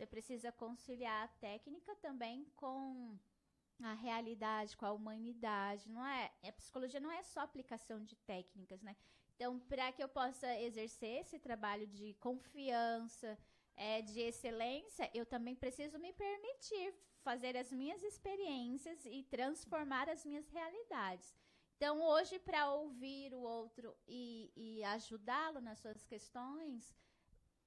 Você 0.00 0.06
precisa 0.06 0.50
conciliar 0.50 1.24
a 1.24 1.28
técnica 1.28 1.94
também 1.96 2.46
com 2.56 3.18
a 3.82 3.92
realidade, 3.92 4.74
com 4.74 4.86
a 4.86 4.92
humanidade, 4.92 5.90
não 5.90 6.06
é? 6.06 6.32
A 6.42 6.52
psicologia 6.52 6.98
não 6.98 7.12
é 7.12 7.22
só 7.22 7.40
aplicação 7.40 8.02
de 8.02 8.16
técnicas, 8.16 8.80
né? 8.80 8.96
Então, 9.36 9.58
para 9.58 9.92
que 9.92 10.02
eu 10.02 10.08
possa 10.08 10.58
exercer 10.58 11.20
esse 11.20 11.38
trabalho 11.38 11.86
de 11.86 12.14
confiança, 12.14 13.38
é, 13.76 14.00
de 14.00 14.20
excelência, 14.20 15.10
eu 15.12 15.26
também 15.26 15.54
preciso 15.54 15.98
me 15.98 16.14
permitir 16.14 16.94
fazer 17.20 17.54
as 17.54 17.70
minhas 17.70 18.02
experiências 18.02 19.04
e 19.04 19.22
transformar 19.24 20.08
as 20.08 20.24
minhas 20.24 20.48
realidades. 20.48 21.36
Então, 21.76 22.00
hoje, 22.00 22.38
para 22.38 22.72
ouvir 22.72 23.34
o 23.34 23.42
outro 23.42 23.94
e, 24.08 24.50
e 24.56 24.82
ajudá-lo 24.84 25.60
nas 25.60 25.78
suas 25.78 26.02
questões, 26.04 26.90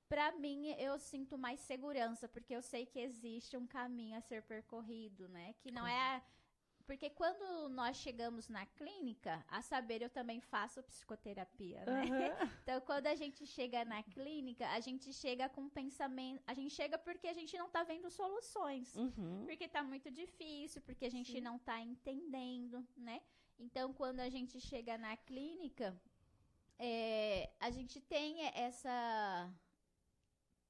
para 0.09 0.31
mim, 0.33 0.67
eu 0.77 0.97
sinto 0.99 1.37
mais 1.37 1.59
segurança, 1.59 2.27
porque 2.27 2.55
eu 2.55 2.61
sei 2.61 2.85
que 2.85 2.99
existe 2.99 3.57
um 3.57 3.65
caminho 3.65 4.17
a 4.17 4.21
ser 4.21 4.43
percorrido, 4.43 5.27
né? 5.29 5.53
Que 5.59 5.71
não 5.71 5.87
é. 5.87 6.23
Porque 6.85 7.09
quando 7.09 7.69
nós 7.69 7.95
chegamos 7.97 8.49
na 8.49 8.65
clínica, 8.65 9.43
a 9.47 9.61
saber, 9.61 10.01
eu 10.01 10.09
também 10.09 10.41
faço 10.41 10.83
psicoterapia, 10.83 11.85
né? 11.85 12.31
Aham. 12.31 12.49
Então, 12.63 12.81
quando 12.81 13.07
a 13.07 13.15
gente 13.15 13.45
chega 13.45 13.85
na 13.85 14.03
clínica, 14.03 14.67
a 14.69 14.79
gente 14.79 15.13
chega 15.13 15.47
com 15.49 15.69
pensamento. 15.69 16.41
A 16.45 16.53
gente 16.53 16.73
chega 16.73 16.97
porque 16.97 17.27
a 17.27 17.33
gente 17.33 17.57
não 17.57 17.69
tá 17.69 17.83
vendo 17.83 18.09
soluções. 18.09 18.95
Uhum. 18.95 19.45
Porque 19.45 19.67
tá 19.67 19.83
muito 19.83 20.11
difícil, 20.11 20.81
porque 20.81 21.05
a 21.05 21.11
gente 21.11 21.31
Sim. 21.31 21.41
não 21.41 21.57
tá 21.57 21.79
entendendo, 21.79 22.85
né? 22.97 23.21
Então, 23.57 23.93
quando 23.93 24.19
a 24.19 24.29
gente 24.29 24.59
chega 24.59 24.97
na 24.97 25.15
clínica, 25.15 25.95
é, 26.77 27.49
a 27.59 27.69
gente 27.71 28.01
tem 28.01 28.45
essa. 28.47 29.49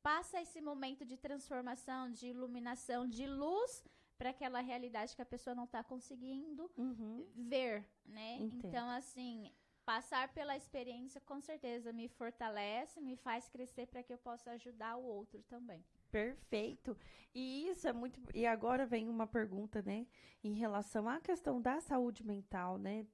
Passa 0.04 0.42
esse 0.42 0.60
momento 0.60 1.06
de 1.06 1.16
transformação, 1.18 2.12
de 2.12 2.28
iluminação, 2.28 3.08
de 3.08 3.26
luz 3.26 3.84
para 4.18 4.30
aquela 4.32 4.60
realidade 4.60 5.16
que 5.16 5.22
a 5.22 5.26
pessoa 5.26 5.56
não 5.56 5.66
tá 5.66 5.82
conseguindo 5.84 6.70
Uhum. 6.78 7.26
ver, 7.34 7.88
né? 8.06 8.36
Entendo. 8.36 8.68
Então, 8.68 8.90
assim, 8.90 9.50
passar 9.86 10.34
pela 10.34 10.56
experiência 10.58 11.22
com 11.22 11.40
certeza 11.40 11.92
me 11.94 12.08
fortalece, 12.10 13.00
me 13.02 13.16
faz 13.16 13.48
crescer 13.50 13.88
para 13.88 14.04
que 14.04 14.14
eu 14.14 14.18
possa 14.18 14.52
ajudar 14.52 14.98
o 14.98 15.04
outro 15.06 15.42
também. 15.44 15.84
Perfeito. 16.12 16.96
E 17.34 17.68
isso 17.70 17.88
é 17.88 17.94
muito. 17.94 18.22
E 18.36 18.46
agora 18.46 18.86
vem 18.86 19.10
uma 19.10 19.26
pergunta, 19.26 19.82
né, 19.82 20.06
em 20.44 20.54
relação 20.54 21.08
à 21.10 21.20
questão 21.20 21.62
da 21.62 21.80
saúde 21.80 22.24
mental, 22.26 22.78
né, 22.78 23.08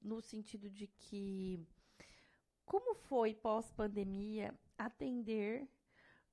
no 0.00 0.20
sentido 0.20 0.68
de 0.70 0.86
que 0.88 1.64
como 2.64 2.94
foi 2.94 3.34
pós-pandemia 3.34 4.58
atender 4.78 5.68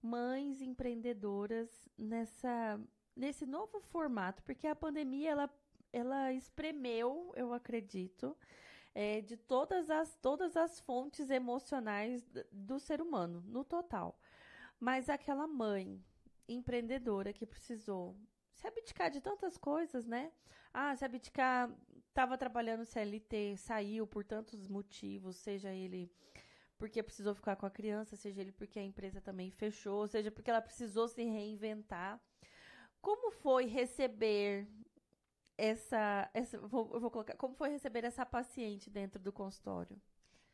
mães 0.07 0.61
empreendedoras 0.61 1.69
nessa 1.97 2.79
nesse 3.15 3.45
novo 3.45 3.79
formato, 3.79 4.43
porque 4.43 4.67
a 4.67 4.75
pandemia 4.75 5.31
ela 5.31 5.49
ela 5.91 6.33
espremeu, 6.33 7.33
eu 7.35 7.53
acredito, 7.53 8.37
é, 8.93 9.21
de 9.21 9.35
todas 9.37 9.89
as 9.89 10.15
todas 10.17 10.55
as 10.55 10.79
fontes 10.79 11.29
emocionais 11.29 12.23
do 12.51 12.79
ser 12.79 13.01
humano, 13.01 13.43
no 13.47 13.63
total. 13.63 14.19
Mas 14.79 15.09
aquela 15.09 15.47
mãe 15.47 16.03
empreendedora 16.47 17.33
que 17.33 17.45
precisou 17.45 18.15
se 18.53 18.67
abdicar 18.67 19.09
de 19.11 19.21
tantas 19.21 19.57
coisas, 19.57 20.05
né? 20.05 20.31
Ah, 20.73 20.95
se 20.95 21.05
abdicar, 21.05 21.71
estava 22.07 22.37
trabalhando 22.37 22.85
CLT, 22.85 23.57
saiu 23.57 24.05
por 24.07 24.23
tantos 24.23 24.67
motivos, 24.67 25.35
seja 25.37 25.73
ele 25.73 26.11
porque 26.77 27.01
precisou 27.03 27.33
ficar 27.33 27.55
com 27.55 27.65
a 27.65 27.71
criança, 27.71 28.15
seja 28.15 28.41
ele 28.41 28.51
porque 28.51 28.79
a 28.79 28.83
empresa 28.83 29.19
também 29.19 29.51
fechou, 29.51 30.07
seja 30.07 30.31
porque 30.31 30.49
ela 30.49 30.61
precisou 30.61 31.07
se 31.07 31.23
reinventar. 31.23 32.21
Como 33.01 33.31
foi 33.31 33.65
receber 33.65 34.67
essa, 35.57 36.29
essa 36.33 36.59
vou, 36.59 36.99
vou 36.99 37.09
colocar, 37.09 37.35
como 37.35 37.55
foi 37.55 37.69
receber 37.69 38.03
essa 38.03 38.25
paciente 38.25 38.89
dentro 38.89 39.19
do 39.19 39.31
consultório? 39.31 39.99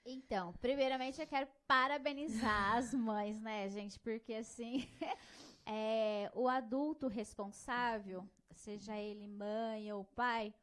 Então, 0.06 0.54
primeiramente 0.54 1.22
eu 1.22 1.28
quero 1.28 1.48
parabenizar 1.68 2.76
as 2.76 2.94
mães, 2.94 3.40
né, 3.42 3.70
gente? 3.70 4.00
Porque 4.00 4.34
assim, 4.34 4.88
é, 5.66 6.32
o 6.34 6.48
adulto 6.48 7.08
responsável, 7.08 8.28
seja 8.52 8.98
ele 8.98 9.28
mãe 9.28 9.92
ou 9.92 10.04
pai, 10.04 10.54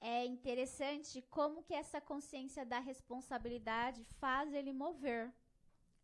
é 0.00 0.24
interessante 0.24 1.22
como 1.30 1.62
que 1.62 1.74
essa 1.74 2.00
consciência 2.00 2.64
da 2.64 2.78
responsabilidade 2.78 4.04
faz 4.20 4.52
ele 4.52 4.72
mover, 4.72 5.32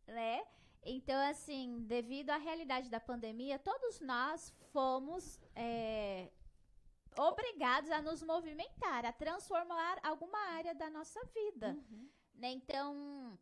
né? 0.06 0.44
Então, 0.82 1.18
assim, 1.30 1.80
devido 1.86 2.30
à 2.30 2.36
realidade 2.36 2.90
da 2.90 3.00
pandemia, 3.00 3.58
todos 3.58 4.00
nós 4.00 4.52
fomos 4.72 5.40
é, 5.54 6.30
obrigados 7.16 7.90
a 7.90 8.02
nos 8.02 8.22
movimentar, 8.22 9.06
a 9.06 9.12
transformar 9.12 9.98
alguma 10.02 10.38
área 10.50 10.74
da 10.74 10.90
nossa 10.90 11.24
vida 11.26 11.74
né? 12.34 12.50
Então, 12.50 13.38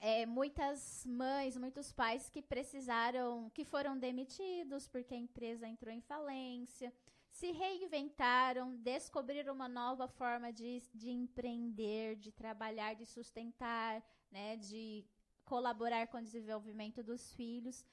é, 0.00 0.26
muitas 0.26 1.04
mães, 1.06 1.56
muitos 1.56 1.92
pais 1.92 2.28
que 2.28 2.42
precisaram, 2.42 3.50
que 3.50 3.64
foram 3.64 3.98
demitidos 3.98 4.86
porque 4.86 5.14
a 5.14 5.18
empresa 5.18 5.66
entrou 5.66 5.92
em 5.92 6.00
falência, 6.00 6.92
se 7.34 7.50
reinventaram, 7.50 8.76
descobriram 8.76 9.52
uma 9.52 9.68
nova 9.68 10.06
forma 10.06 10.52
de, 10.52 10.80
de 10.94 11.10
empreender, 11.10 12.14
de 12.14 12.30
trabalhar, 12.30 12.94
de 12.94 13.04
sustentar, 13.04 14.00
né? 14.30 14.56
De 14.56 15.04
colaborar 15.44 16.06
com 16.06 16.18
o 16.18 16.22
desenvolvimento 16.22 17.02
dos 17.02 17.34
filhos, 17.34 17.84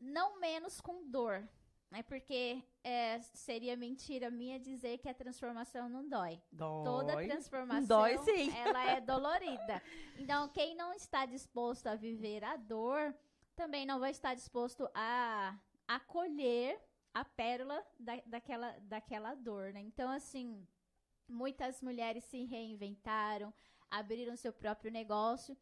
não 0.00 0.40
menos 0.40 0.80
com 0.80 1.06
dor, 1.10 1.46
né? 1.90 2.02
Porque 2.02 2.64
é, 2.82 3.20
seria 3.34 3.76
mentira 3.76 4.30
minha 4.30 4.58
dizer 4.58 4.96
que 4.96 5.10
a 5.10 5.14
transformação 5.14 5.90
não 5.90 6.08
dói. 6.08 6.40
Dói. 6.50 6.84
Toda 6.84 7.26
transformação 7.26 7.86
Dói, 7.86 8.16
sim. 8.24 8.50
ela 8.56 8.92
é 8.92 8.98
dolorida. 9.12 9.82
Então, 10.16 10.48
quem 10.48 10.74
não 10.74 10.94
está 10.94 11.26
disposto 11.26 11.86
a 11.86 11.94
viver 11.94 12.42
a 12.42 12.56
dor, 12.56 13.14
também 13.54 13.84
não 13.84 14.00
vai 14.00 14.10
estar 14.10 14.34
disposto 14.34 14.88
a 14.94 15.54
acolher 15.86 16.80
a 17.14 17.24
pérola 17.24 17.84
da, 17.98 18.16
daquela, 18.26 18.78
daquela 18.82 19.34
dor, 19.34 19.72
né? 19.72 19.80
Então, 19.80 20.10
assim, 20.10 20.66
muitas 21.28 21.80
mulheres 21.82 22.24
se 22.24 22.44
reinventaram, 22.44 23.52
abriram 23.90 24.36
seu 24.36 24.52
próprio 24.52 24.90
negócio, 24.90 25.56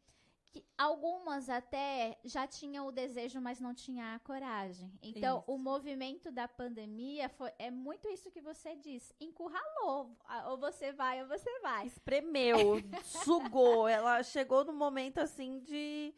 que 0.51 0.65
algumas 0.77 1.49
até 1.49 2.19
já 2.25 2.45
tinham 2.45 2.85
o 2.85 2.91
desejo, 2.91 3.39
mas 3.39 3.59
não 3.59 3.73
tinham 3.73 4.05
a 4.13 4.19
coragem. 4.19 4.91
Então, 5.01 5.39
Isso. 5.39 5.51
o 5.51 5.57
movimento 5.57 6.29
da 6.29 6.45
pandemia 6.47 7.29
foi, 7.29 7.51
é 7.57 7.71
muito 7.71 8.09
isso 8.09 8.29
que 8.29 8.41
você 8.41 8.75
disse, 8.75 9.15
encurralou. 9.19 10.17
Ou 10.47 10.57
você 10.57 10.91
vai 10.91 11.21
ou 11.21 11.27
você 11.27 11.59
vai. 11.61 11.87
espremeu, 11.87 12.81
sugou. 13.03 13.87
Ela 13.87 14.21
chegou 14.23 14.65
no 14.65 14.73
momento 14.73 15.19
assim 15.19 15.59
de. 15.59 16.13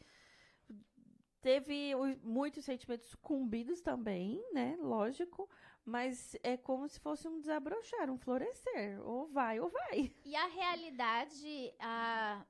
Teve 1.43 1.93
muitos 2.23 2.63
sentimentos 2.63 3.09
sucumbidos 3.09 3.81
também, 3.81 4.41
né? 4.53 4.77
Lógico. 4.79 5.50
Mas 5.83 6.38
é 6.41 6.55
como 6.55 6.88
se 6.88 6.97
fosse 7.01 7.27
um 7.27 7.38
desabrochar, 7.38 8.09
um 8.09 8.17
florescer. 8.17 9.05
Ou 9.05 9.27
vai, 9.27 9.59
ou 9.59 9.69
vai. 9.69 10.15
E 10.23 10.33
a 10.38 10.47
realidade, 10.47 11.73
a, 11.79 12.45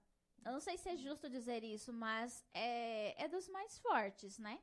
eu 0.46 0.52
não 0.52 0.60
sei 0.60 0.78
se 0.78 0.90
é 0.90 0.96
justo 0.96 1.28
dizer 1.28 1.64
isso, 1.64 1.92
mas 1.92 2.46
é, 2.54 3.24
é 3.24 3.28
dos 3.28 3.50
mais 3.50 3.80
fortes, 3.80 4.38
né? 4.38 4.60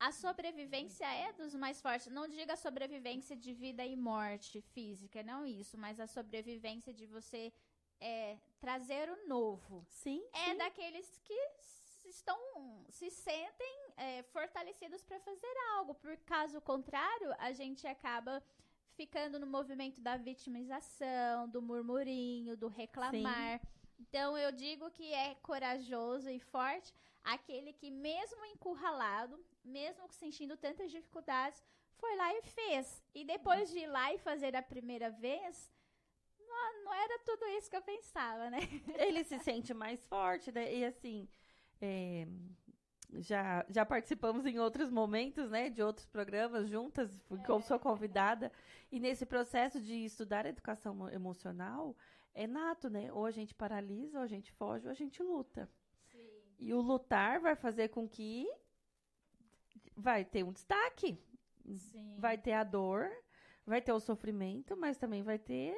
A 0.00 0.10
sobrevivência 0.10 1.06
é 1.06 1.34
dos 1.34 1.54
mais 1.54 1.82
fortes. 1.82 2.06
Não 2.06 2.26
diga 2.26 2.56
sobrevivência 2.56 3.36
de 3.36 3.52
vida 3.52 3.84
e 3.84 3.94
morte 3.94 4.62
física, 4.62 5.22
não 5.22 5.44
isso, 5.44 5.76
mas 5.76 6.00
a 6.00 6.06
sobrevivência 6.06 6.94
de 6.94 7.04
você 7.04 7.52
é, 8.00 8.38
trazer 8.58 9.10
o 9.10 9.28
novo. 9.28 9.84
Sim. 9.90 10.24
É 10.32 10.52
sim. 10.52 10.56
daqueles 10.56 11.18
que 11.18 11.34
estão 12.08 12.38
se 12.88 13.10
sentem 13.10 13.76
é, 13.96 14.22
fortalecidos 14.24 15.02
para 15.02 15.18
fazer 15.20 15.54
algo. 15.76 15.94
Por 15.94 16.16
caso 16.18 16.60
contrário, 16.60 17.34
a 17.38 17.52
gente 17.52 17.86
acaba 17.86 18.42
ficando 18.94 19.38
no 19.38 19.46
movimento 19.46 20.00
da 20.00 20.16
vitimização, 20.16 21.48
do 21.48 21.60
murmurinho, 21.60 22.56
do 22.56 22.68
reclamar. 22.68 23.60
Então 23.98 24.36
eu 24.36 24.52
digo 24.52 24.90
que 24.90 25.12
é 25.12 25.34
corajoso 25.36 26.30
e 26.30 26.38
forte 26.38 26.92
aquele 27.22 27.72
que 27.72 27.90
mesmo 27.90 28.44
encurralado, 28.46 29.42
mesmo 29.64 30.06
sentindo 30.12 30.56
tantas 30.56 30.90
dificuldades, 30.90 31.64
foi 31.96 32.14
lá 32.16 32.34
e 32.34 32.42
fez. 32.42 33.02
E 33.14 33.24
depois 33.24 33.70
de 33.70 33.78
ir 33.78 33.86
lá 33.86 34.12
e 34.12 34.18
fazer 34.18 34.54
a 34.54 34.62
primeira 34.62 35.10
vez, 35.10 35.70
não, 36.38 36.84
não 36.84 36.94
era 36.94 37.18
tudo 37.20 37.46
isso 37.46 37.70
que 37.70 37.76
eu 37.76 37.82
pensava, 37.82 38.50
né? 38.50 38.58
Ele 38.98 39.24
se 39.24 39.38
sente 39.38 39.72
mais 39.72 40.04
forte, 40.06 40.52
né? 40.52 40.72
E 40.72 40.84
assim. 40.84 41.28
É, 41.84 42.26
já, 43.20 43.64
já 43.68 43.84
participamos 43.84 44.46
em 44.46 44.58
outros 44.58 44.90
momentos, 44.90 45.50
né, 45.50 45.68
de 45.68 45.82
outros 45.82 46.06
programas 46.06 46.68
juntas, 46.68 47.22
eu 47.30 47.60
sou 47.60 47.78
convidada. 47.78 48.50
E 48.90 48.98
nesse 48.98 49.26
processo 49.26 49.80
de 49.80 50.04
estudar 50.04 50.46
educação 50.46 51.08
emocional, 51.10 51.96
é 52.34 52.46
nato, 52.46 52.90
né? 52.90 53.12
Ou 53.12 53.26
a 53.26 53.30
gente 53.30 53.54
paralisa, 53.54 54.18
ou 54.18 54.24
a 54.24 54.26
gente 54.26 54.50
foge, 54.52 54.86
ou 54.86 54.90
a 54.90 54.94
gente 54.94 55.22
luta. 55.22 55.68
Sim. 56.10 56.42
E 56.58 56.74
o 56.74 56.80
lutar 56.80 57.40
vai 57.40 57.54
fazer 57.54 57.88
com 57.88 58.08
que 58.08 58.48
vai 59.96 60.24
ter 60.24 60.42
um 60.42 60.52
destaque. 60.52 61.16
Sim. 61.76 62.16
Vai 62.18 62.36
ter 62.36 62.52
a 62.52 62.64
dor, 62.64 63.10
vai 63.64 63.80
ter 63.80 63.92
o 63.92 64.00
sofrimento, 64.00 64.76
mas 64.76 64.98
também 64.98 65.22
vai 65.22 65.38
ter 65.38 65.74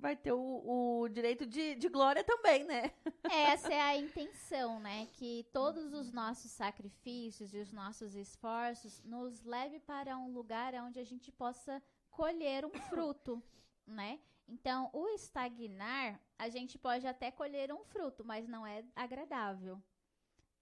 vai 0.00 0.16
ter 0.16 0.32
o, 0.32 1.00
o 1.02 1.08
direito 1.08 1.46
de, 1.46 1.74
de 1.74 1.88
glória 1.88 2.22
também, 2.22 2.64
né? 2.64 2.92
Essa 3.24 3.72
é 3.72 3.80
a 3.80 3.96
intenção, 3.96 4.80
né? 4.80 5.06
Que 5.12 5.46
todos 5.52 5.92
os 5.92 6.12
nossos 6.12 6.50
sacrifícios 6.50 7.54
e 7.54 7.58
os 7.58 7.72
nossos 7.72 8.14
esforços 8.14 9.02
nos 9.04 9.42
leve 9.44 9.80
para 9.80 10.16
um 10.16 10.32
lugar 10.32 10.74
onde 10.74 10.98
a 10.98 11.04
gente 11.04 11.32
possa 11.32 11.82
colher 12.10 12.64
um 12.64 12.70
fruto, 12.70 13.42
né? 13.86 14.20
Então, 14.48 14.90
o 14.92 15.08
estagnar, 15.08 16.20
a 16.38 16.48
gente 16.48 16.78
pode 16.78 17.06
até 17.06 17.30
colher 17.30 17.72
um 17.72 17.84
fruto, 17.84 18.24
mas 18.24 18.46
não 18.46 18.66
é 18.66 18.84
agradável, 18.94 19.82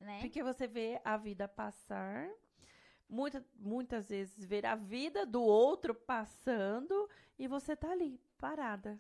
né? 0.01 0.21
Porque 0.21 0.43
você 0.43 0.67
vê 0.67 1.01
a 1.05 1.17
vida 1.17 1.47
passar, 1.47 2.31
muita, 3.09 3.45
muitas 3.57 4.09
vezes 4.09 4.45
ver 4.45 4.65
a 4.65 4.75
vida 4.75 5.27
do 5.27 5.43
outro 5.43 5.95
passando 5.95 7.09
e 7.39 7.47
você 7.47 7.77
tá 7.77 7.91
ali, 7.91 8.19
parada. 8.39 8.99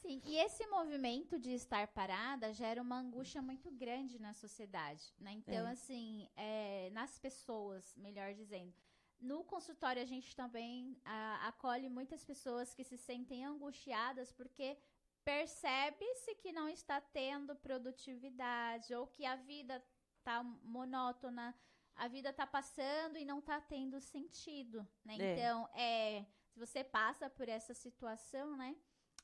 Sim, 0.00 0.22
e 0.24 0.36
esse 0.36 0.66
movimento 0.68 1.38
de 1.38 1.50
estar 1.50 1.88
parada 1.88 2.52
gera 2.52 2.80
uma 2.80 2.98
angústia 2.98 3.42
muito 3.42 3.70
grande 3.70 4.18
na 4.18 4.32
sociedade, 4.32 5.12
né? 5.18 5.32
Então, 5.32 5.66
é. 5.66 5.72
assim, 5.72 6.28
é, 6.36 6.88
nas 6.92 7.18
pessoas, 7.18 7.96
melhor 7.96 8.32
dizendo. 8.34 8.72
No 9.20 9.42
consultório, 9.44 10.00
a 10.00 10.06
gente 10.06 10.34
também 10.36 10.96
a, 11.04 11.48
acolhe 11.48 11.88
muitas 11.88 12.24
pessoas 12.24 12.72
que 12.72 12.84
se 12.84 12.96
sentem 12.96 13.44
angustiadas 13.44 14.32
porque 14.32 14.78
percebe-se 15.24 16.36
que 16.36 16.52
não 16.52 16.68
está 16.68 17.00
tendo 17.00 17.56
produtividade 17.56 18.94
ou 18.94 19.08
que 19.08 19.26
a 19.26 19.34
vida 19.34 19.82
está 20.18 20.42
monótona, 20.42 21.54
a 21.96 22.06
vida 22.06 22.30
está 22.30 22.46
passando 22.46 23.18
e 23.18 23.24
não 23.24 23.40
está 23.40 23.60
tendo 23.60 24.00
sentido, 24.00 24.86
né? 25.04 25.16
É. 25.18 25.34
Então, 25.34 25.68
é, 25.74 26.24
se 26.46 26.58
você 26.58 26.84
passa 26.84 27.28
por 27.28 27.48
essa 27.48 27.74
situação, 27.74 28.56
né? 28.56 28.76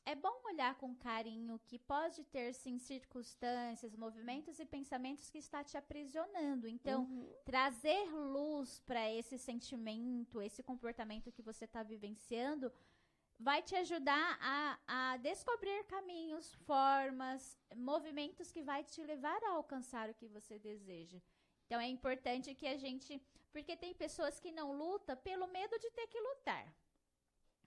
É 0.07 0.15
bom 0.15 0.39
olhar 0.45 0.75
com 0.75 0.95
carinho 0.95 1.59
que 1.65 1.79
pode 1.79 2.25
ter 2.25 2.53
sim 2.53 2.79
circunstâncias, 2.79 3.97
movimentos 3.97 4.61
e 4.61 4.67
pensamentos 4.67 5.31
que 5.31 5.39
está 5.39 5.65
te 5.65 5.79
aprisionando. 5.79 6.69
Então, 6.69 7.05
uhum. 7.05 7.33
trazer 7.45 8.05
luz 8.13 8.81
para 8.81 9.11
esse 9.11 9.39
sentimento, 9.39 10.43
esse 10.43 10.63
comportamento 10.63 11.33
que 11.33 11.41
você 11.41 11.65
está 11.65 11.83
vivenciando, 11.83 12.71
vai 13.39 13.63
te 13.63 13.75
ajudar 13.77 14.39
a, 14.41 14.79
a 14.87 15.17
descobrir 15.17 15.85
caminhos, 15.85 16.53
formas, 16.67 17.59
movimentos 17.75 18.53
que 18.53 18.63
vai 18.63 18.85
te 18.85 19.03
levar 19.03 19.43
a 19.45 19.53
alcançar 19.53 20.11
o 20.11 20.15
que 20.15 20.29
você 20.29 20.59
deseja. 20.59 21.19
Então 21.67 21.81
é 21.81 21.89
importante 21.89 22.55
que 22.55 22.67
a 22.67 22.77
gente, 22.77 23.21
porque 23.53 23.77
tem 23.77 23.95
pessoas 23.95 24.39
que 24.39 24.53
não 24.53 24.73
lutam 24.73 25.17
pelo 25.17 25.47
medo 25.47 25.79
de 25.79 25.91
ter 25.91 26.07
que 26.09 26.21
lutar. 26.21 26.73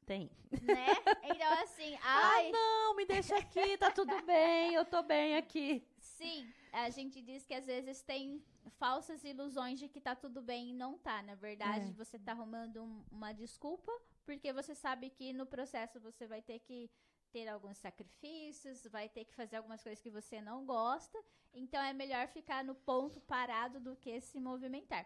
Tem. 0.07 0.31
Né? 0.63 0.87
Então, 1.21 1.51
assim, 1.61 1.93
ah, 2.01 2.29
ai... 2.31 2.47
Ah, 2.47 2.51
não, 2.53 2.95
me 2.95 3.05
deixa 3.05 3.35
aqui, 3.37 3.77
tá 3.77 3.91
tudo 3.91 4.21
bem, 4.21 4.73
eu 4.73 4.85
tô 4.85 5.03
bem 5.03 5.35
aqui. 5.35 5.85
Sim, 5.99 6.49
a 6.71 6.89
gente 6.89 7.21
diz 7.21 7.45
que 7.45 7.53
às 7.53 7.65
vezes 7.65 8.01
tem 8.01 8.41
falsas 8.79 9.25
ilusões 9.25 9.77
de 9.77 9.89
que 9.89 9.99
tá 9.99 10.15
tudo 10.15 10.41
bem 10.41 10.69
e 10.69 10.73
não 10.73 10.97
tá. 10.97 11.21
Na 11.23 11.35
verdade, 11.35 11.89
é. 11.89 11.91
você 11.91 12.17
tá 12.17 12.31
arrumando 12.31 12.81
um, 12.81 13.03
uma 13.11 13.33
desculpa, 13.33 13.91
porque 14.25 14.53
você 14.53 14.73
sabe 14.73 15.09
que 15.09 15.33
no 15.33 15.45
processo 15.45 15.99
você 15.99 16.25
vai 16.25 16.41
ter 16.41 16.59
que 16.59 16.89
ter 17.33 17.49
alguns 17.49 17.77
sacrifícios, 17.77 18.87
vai 18.87 19.09
ter 19.09 19.25
que 19.25 19.35
fazer 19.35 19.57
algumas 19.57 19.83
coisas 19.83 20.01
que 20.01 20.09
você 20.09 20.39
não 20.39 20.65
gosta. 20.65 21.21
Então 21.53 21.81
é 21.83 21.91
melhor 21.91 22.29
ficar 22.29 22.63
no 22.63 22.75
ponto 22.75 23.19
parado 23.19 23.81
do 23.81 23.93
que 23.97 24.21
se 24.21 24.39
movimentar. 24.39 25.05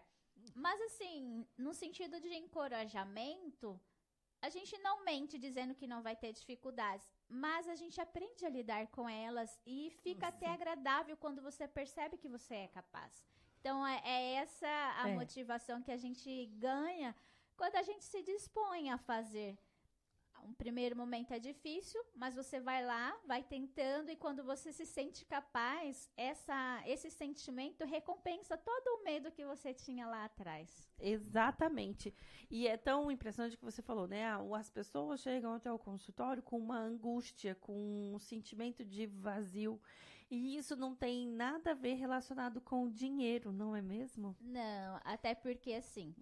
Mas 0.54 0.80
assim, 0.82 1.44
no 1.58 1.74
sentido 1.74 2.20
de 2.20 2.32
encorajamento, 2.34 3.80
a 4.42 4.48
gente 4.48 4.76
não 4.78 5.04
mente 5.04 5.38
dizendo 5.38 5.74
que 5.74 5.86
não 5.86 6.02
vai 6.02 6.16
ter 6.16 6.32
dificuldades, 6.32 7.08
mas 7.28 7.68
a 7.68 7.76
gente 7.76 8.00
aprende 8.00 8.44
a 8.44 8.50
lidar 8.50 8.88
com 8.88 9.08
elas 9.08 9.56
e 9.64 9.90
fica 10.02 10.26
até 10.26 10.48
agradável 10.48 11.16
quando 11.16 11.40
você 11.40 11.68
percebe 11.68 12.18
que 12.18 12.28
você 12.28 12.54
é 12.54 12.68
capaz. 12.68 13.24
Então 13.60 13.86
é, 13.86 14.02
é 14.04 14.34
essa 14.34 14.66
a 14.96 15.08
é. 15.08 15.14
motivação 15.14 15.80
que 15.80 15.92
a 15.92 15.96
gente 15.96 16.46
ganha 16.56 17.14
quando 17.56 17.76
a 17.76 17.82
gente 17.82 18.04
se 18.04 18.20
dispõe 18.22 18.90
a 18.90 18.98
fazer 18.98 19.56
um 20.42 20.52
primeiro 20.52 20.96
momento 20.96 21.32
é 21.32 21.38
difícil, 21.38 22.00
mas 22.14 22.34
você 22.34 22.60
vai 22.60 22.84
lá, 22.84 23.16
vai 23.26 23.42
tentando 23.42 24.10
e 24.10 24.16
quando 24.16 24.42
você 24.42 24.72
se 24.72 24.84
sente 24.84 25.24
capaz, 25.24 26.10
essa, 26.16 26.82
esse 26.86 27.10
sentimento 27.10 27.84
recompensa 27.84 28.56
todo 28.56 29.00
o 29.00 29.04
medo 29.04 29.30
que 29.30 29.44
você 29.44 29.72
tinha 29.72 30.06
lá 30.06 30.24
atrás. 30.24 30.90
Exatamente. 30.98 32.14
E 32.50 32.66
é 32.66 32.76
tão 32.76 33.10
impressionante 33.10 33.56
que 33.56 33.64
você 33.64 33.82
falou, 33.82 34.06
né? 34.06 34.26
Ah, 34.26 34.40
as 34.56 34.70
pessoas 34.70 35.20
chegam 35.20 35.54
até 35.54 35.72
o 35.72 35.78
consultório 35.78 36.42
com 36.42 36.58
uma 36.58 36.78
angústia, 36.78 37.54
com 37.54 38.14
um 38.14 38.18
sentimento 38.18 38.84
de 38.84 39.06
vazio. 39.06 39.80
E 40.30 40.56
isso 40.56 40.74
não 40.74 40.94
tem 40.94 41.28
nada 41.28 41.72
a 41.72 41.74
ver 41.74 41.94
relacionado 41.94 42.58
com 42.60 42.84
o 42.84 42.90
dinheiro, 42.90 43.52
não 43.52 43.76
é 43.76 43.82
mesmo? 43.82 44.34
Não, 44.40 44.98
até 45.04 45.34
porque 45.34 45.74
assim, 45.74 46.14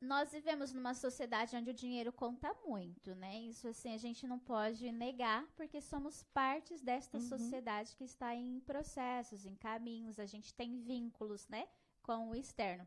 nós 0.00 0.32
vivemos 0.32 0.72
numa 0.72 0.94
sociedade 0.94 1.54
onde 1.56 1.70
o 1.70 1.74
dinheiro 1.74 2.12
conta 2.12 2.52
muito, 2.66 3.14
né? 3.14 3.40
Isso 3.42 3.68
assim 3.68 3.94
a 3.94 3.98
gente 3.98 4.26
não 4.26 4.38
pode 4.38 4.90
negar, 4.90 5.46
porque 5.54 5.80
somos 5.80 6.22
partes 6.34 6.80
desta 6.80 7.18
uhum. 7.18 7.28
sociedade 7.28 7.94
que 7.96 8.04
está 8.04 8.34
em 8.34 8.60
processos, 8.60 9.46
em 9.46 9.54
caminhos, 9.54 10.18
a 10.18 10.26
gente 10.26 10.52
tem 10.54 10.80
vínculos, 10.80 11.46
né, 11.48 11.68
com 12.02 12.30
o 12.30 12.34
externo. 12.34 12.86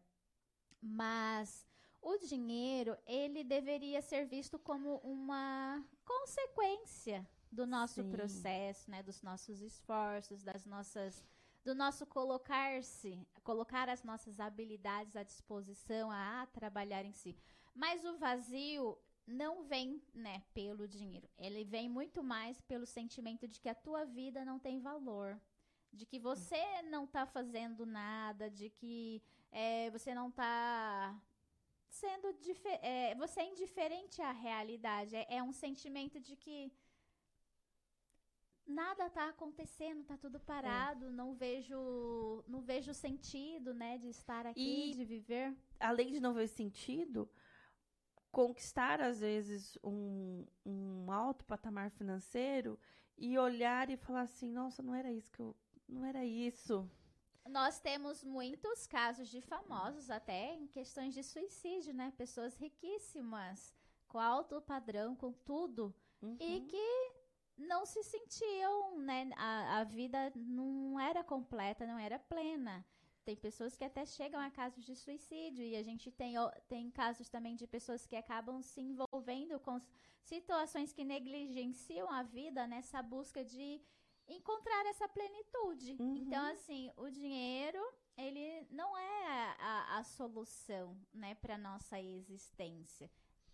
Mas 0.81 1.65
o 2.01 2.17
dinheiro, 2.17 2.97
ele 3.05 3.43
deveria 3.43 4.01
ser 4.01 4.25
visto 4.25 4.59
como 4.59 4.97
uma 4.97 5.81
consequência 6.03 7.25
do 7.49 7.65
nosso 7.65 8.01
Sim. 8.01 8.11
processo, 8.11 8.91
né, 8.91 9.01
dos 9.01 9.21
nossos 9.21 9.61
esforços, 9.61 10.43
das 10.43 10.65
nossas 10.65 11.23
do 11.63 11.73
nosso 11.73 12.05
colocar-se, 12.05 13.17
colocar 13.43 13.87
as 13.89 14.03
nossas 14.03 14.39
habilidades 14.39 15.15
à 15.15 15.23
disposição, 15.23 16.11
a, 16.11 16.45
trabalhar 16.47 17.05
em 17.05 17.13
si. 17.13 17.35
Mas 17.73 18.03
o 18.03 18.17
vazio 18.17 18.97
não 19.25 19.63
vem, 19.63 20.01
né, 20.13 20.43
pelo 20.53 20.87
dinheiro. 20.87 21.29
Ele 21.37 21.63
vem 21.63 21.87
muito 21.87 22.21
mais 22.21 22.59
pelo 22.61 22.85
sentimento 22.85 23.47
de 23.47 23.59
que 23.59 23.69
a 23.69 23.75
tua 23.75 24.05
vida 24.05 24.43
não 24.43 24.59
tem 24.59 24.79
valor, 24.79 25.39
de 25.91 26.05
que 26.05 26.19
você 26.19 26.81
não 26.83 27.05
está 27.05 27.25
fazendo 27.25 27.85
nada, 27.85 28.49
de 28.49 28.69
que 28.69 29.21
é, 29.51 29.89
você 29.91 30.13
não 30.13 30.29
está 30.29 31.17
sendo 31.87 32.35
é, 32.81 33.13
você 33.15 33.41
é 33.41 33.45
indiferente 33.45 34.21
à 34.21 34.31
realidade. 34.31 35.15
É, 35.15 35.37
é 35.37 35.43
um 35.43 35.53
sentimento 35.53 36.19
de 36.19 36.35
que 36.35 36.71
nada 38.65 39.09
tá 39.09 39.29
acontecendo, 39.29 40.03
tá 40.03 40.17
tudo 40.17 40.39
parado, 40.39 41.07
é. 41.07 41.09
não 41.09 41.33
vejo 41.33 42.43
não 42.47 42.61
vejo 42.61 42.93
sentido, 42.93 43.73
né, 43.73 43.97
de 43.97 44.09
estar 44.09 44.45
aqui, 44.45 44.91
e, 44.91 44.95
de 44.95 45.05
viver. 45.05 45.55
Além 45.79 46.11
de 46.11 46.19
não 46.19 46.33
ver 46.33 46.47
sentido, 46.47 47.29
conquistar 48.31 49.01
às 49.01 49.19
vezes 49.19 49.77
um, 49.83 50.45
um 50.65 51.11
alto 51.11 51.45
patamar 51.45 51.91
financeiro 51.91 52.79
e 53.17 53.37
olhar 53.37 53.89
e 53.89 53.97
falar 53.97 54.21
assim, 54.21 54.49
nossa, 54.49 54.81
não 54.81 54.95
era 54.95 55.11
isso 55.11 55.31
que 55.31 55.39
eu, 55.39 55.55
não 55.87 56.03
era 56.05 56.25
isso. 56.25 56.89
Nós 57.47 57.79
temos 57.79 58.23
muitos 58.23 58.87
casos 58.87 59.27
de 59.29 59.41
famosos 59.41 60.09
até 60.09 60.55
em 60.55 60.65
questões 60.65 61.13
de 61.13 61.21
suicídio, 61.21 61.93
né? 61.93 62.13
Pessoas 62.17 62.55
riquíssimas, 62.55 63.75
com 64.07 64.17
alto 64.17 64.61
padrão, 64.61 65.13
com 65.13 65.33
tudo, 65.33 65.93
uhum. 66.21 66.37
e 66.39 66.61
que 66.61 67.22
não 67.57 67.85
se 67.85 68.03
sentiam, 68.03 68.97
né? 68.99 69.29
A, 69.35 69.79
a 69.79 69.83
vida 69.83 70.31
não 70.35 70.99
era 70.99 71.23
completa, 71.23 71.85
não 71.85 71.99
era 71.99 72.19
plena. 72.19 72.85
Tem 73.23 73.35
pessoas 73.35 73.75
que 73.75 73.85
até 73.85 74.05
chegam 74.05 74.39
a 74.39 74.49
casos 74.49 74.83
de 74.83 74.95
suicídio 74.95 75.63
e 75.63 75.75
a 75.75 75.83
gente 75.83 76.11
tem, 76.11 76.35
tem 76.67 76.91
casos 76.91 77.29
também 77.29 77.55
de 77.55 77.65
pessoas 77.65 78.05
que 78.05 78.17
acabam 78.17 78.61
se 78.61 78.81
envolvendo 78.81 79.59
com 79.59 79.81
situações 80.21 80.91
que 80.91 81.05
negligenciam 81.05 82.09
a 82.09 82.23
vida 82.23 82.67
nessa 82.67 83.01
busca 83.01 83.43
de 83.43 83.81
encontrar 84.27 84.85
essa 84.87 85.07
plenitude. 85.07 85.95
Uhum. 85.99 86.17
Então, 86.17 86.45
assim, 86.51 86.91
o 86.97 87.09
dinheiro, 87.09 87.81
ele 88.17 88.67
não 88.69 88.97
é 88.97 89.55
a, 89.59 89.97
a, 89.99 90.03
solução, 90.03 90.97
né, 91.13 91.35
para 91.35 91.57
nossa 91.57 91.99
existência. 91.99 93.09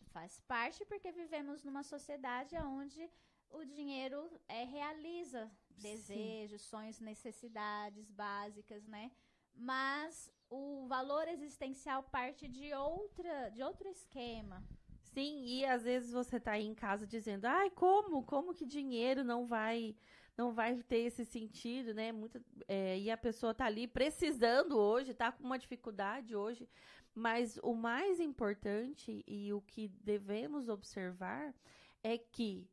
Faz 0.08 0.40
parte 0.42 0.84
porque 0.86 1.12
vivemos 1.12 1.64
numa 1.64 1.84
sociedade 1.84 2.56
onde 2.58 3.10
o 3.52 3.64
dinheiro 3.66 4.30
é, 4.48 4.64
realiza 4.64 5.50
desejos, 5.70 6.62
Sim. 6.62 6.70
sonhos, 6.70 7.00
necessidades 7.00 8.10
básicas, 8.12 8.86
né? 8.88 9.12
mas 9.60 10.32
o 10.50 10.88
valor 10.88 11.28
existencial 11.28 12.02
parte 12.04 12.48
de 12.48 12.74
outra, 12.74 13.50
de 13.50 13.62
outro 13.62 13.88
esquema. 13.90 14.64
Sim, 15.02 15.44
e 15.46 15.66
às 15.66 15.84
vezes 15.84 16.12
você 16.12 16.40
tá 16.40 16.54
aí 16.54 16.66
em 16.66 16.74
casa 16.74 17.06
dizendo, 17.06 17.46
ai, 17.46 17.70
como? 17.70 18.24
Como 18.24 18.54
que 18.54 18.66
dinheiro 18.66 19.24
não 19.24 19.46
vai 19.46 19.96
não 20.38 20.54
vai 20.54 20.82
ter 20.84 21.00
esse 21.00 21.26
sentido, 21.26 21.94
né? 21.94 22.14
Muito, 22.14 22.42
é, 22.66 22.98
e 22.98 23.12
a 23.12 23.18
pessoa 23.18 23.54
tá 23.54 23.66
ali 23.66 23.86
precisando 23.86 24.78
hoje, 24.78 25.14
tá 25.14 25.34
com 25.34 25.44
uma 25.44 25.60
dificuldade 25.60 26.34
hoje. 26.34 26.70
Mas 27.14 27.60
o 27.62 27.74
mais 27.74 28.22
importante 28.22 29.22
e 29.28 29.52
o 29.52 29.60
que 29.60 29.90
devemos 29.90 30.70
observar 30.70 31.54
é 32.02 32.18
que 32.18 32.66